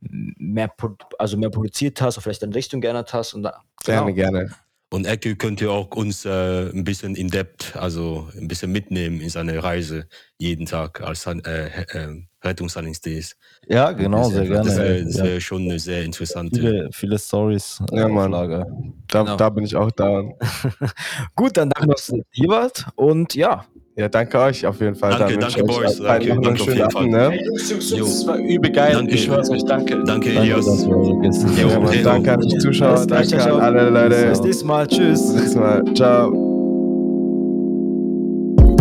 mehr, 0.00 0.68
pro- 0.68 0.96
also 1.18 1.36
mehr 1.36 1.50
produziert 1.50 2.00
hast 2.00 2.16
oder 2.16 2.22
vielleicht 2.22 2.42
deine 2.42 2.54
Richtung 2.54 2.80
geändert 2.80 3.12
hast. 3.14 3.34
Und 3.34 3.42
da, 3.42 3.60
Gerne, 3.84 4.12
genau. 4.14 4.30
gerne. 4.32 4.54
Und 4.90 5.06
Ecke 5.06 5.34
könnt 5.34 5.60
ihr 5.60 5.72
auch 5.72 5.90
uns 5.96 6.24
äh, 6.24 6.70
ein 6.70 6.84
bisschen 6.84 7.16
in 7.16 7.28
depth, 7.28 7.74
also 7.74 8.28
ein 8.38 8.46
bisschen 8.46 8.70
mitnehmen 8.70 9.20
in 9.20 9.28
seine 9.28 9.60
Reise 9.64 10.06
jeden 10.38 10.66
Tag 10.66 11.00
als 11.00 11.26
äh, 11.26 11.70
Rettungsdienst. 12.44 13.36
Ja, 13.68 13.92
genau, 13.92 14.24
sehr 14.28 14.44
gerne. 14.46 14.64
Das 14.68 14.76
wäre 14.78 15.04
das 15.04 15.16
Ja, 15.16 15.24
wär 15.24 15.40
schon 15.40 15.62
eine 15.62 15.78
sehr 15.78 16.02
interessante. 16.04 16.60
viele, 16.60 16.88
viele 16.92 17.18
Stories 17.18 17.80
äh, 17.92 17.98
Ja, 18.00 18.08
Mann. 18.08 18.30
Lager. 18.32 18.66
Da, 19.08 19.22
Genau. 19.22 19.36
da 19.36 19.48
bin 19.50 19.64
ich 19.64 19.74
auch 19.76 19.90
da. 19.90 20.22
Gut, 21.36 21.56
dann 21.56 21.70
danke, 21.70 21.88
dass 21.94 22.10
ihr 22.10 22.22
hier 22.30 22.48
wart 22.48 22.86
und 22.96 23.34
ja, 23.34 23.64
Ja, 23.96 24.08
danke 24.08 24.38
euch 24.40 24.66
auf 24.66 24.80
jeden 24.80 24.96
Fall. 24.96 25.16
Danke, 25.18 25.38
danke, 25.38 25.62
Boys. 25.64 25.98
Danke, 26.00 26.34
noch 26.34 26.42
danke 26.42 26.50
auf 26.50 26.58
schönen 26.66 26.76
jeden 26.78 26.96
Abend, 26.96 27.12
Fall. 27.14 27.30
ne? 27.30 27.38
Das 27.98 28.26
war 28.26 28.36
übel 28.38 28.72
geil. 28.72 28.92
Danke. 28.94 29.14
Ich 29.14 29.24
schwör's 29.24 29.50
euch, 29.50 29.64
danke. 29.64 30.02
Danke, 30.04 30.32
Danke, 30.34 30.40
Elias. 30.40 30.66
Hey, 31.92 32.02
danke 32.02 32.32
an 32.32 32.40
die 32.40 32.58
Zuschauer, 32.58 32.94
Bis 32.96 33.06
danke 33.06 33.42
an 33.52 33.60
alle 33.60 33.84
bis 33.90 33.92
Leute. 34.10 34.26
nächstes 34.26 34.64
Mal. 34.64 34.86
Tschüss. 34.88 35.20
Bis 35.22 35.32
nächstes 35.34 35.54
Mal. 35.54 35.82
Ciao. 35.94 36.30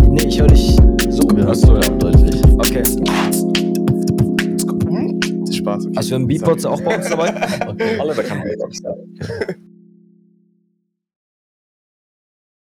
Nee, 0.09 0.23
ich 0.27 0.39
höre 0.39 0.47
dich 0.47 0.75
so. 1.09 1.27
Achso, 1.47 1.75
ja. 1.75 2.32
Okay. 2.57 2.83
Spaß. 5.53 5.85
Okay. 5.87 5.97
Also 5.97 6.09
wir 6.09 6.15
haben 6.15 6.27
Beatbox 6.27 6.65
auch 6.65 6.81
bei 6.81 6.97
uns 6.97 7.09
dabei. 7.09 7.29
Okay. 7.67 7.97
Alle, 7.99 8.13
da 8.13 8.23
kann 8.23 8.39
man 8.39 8.47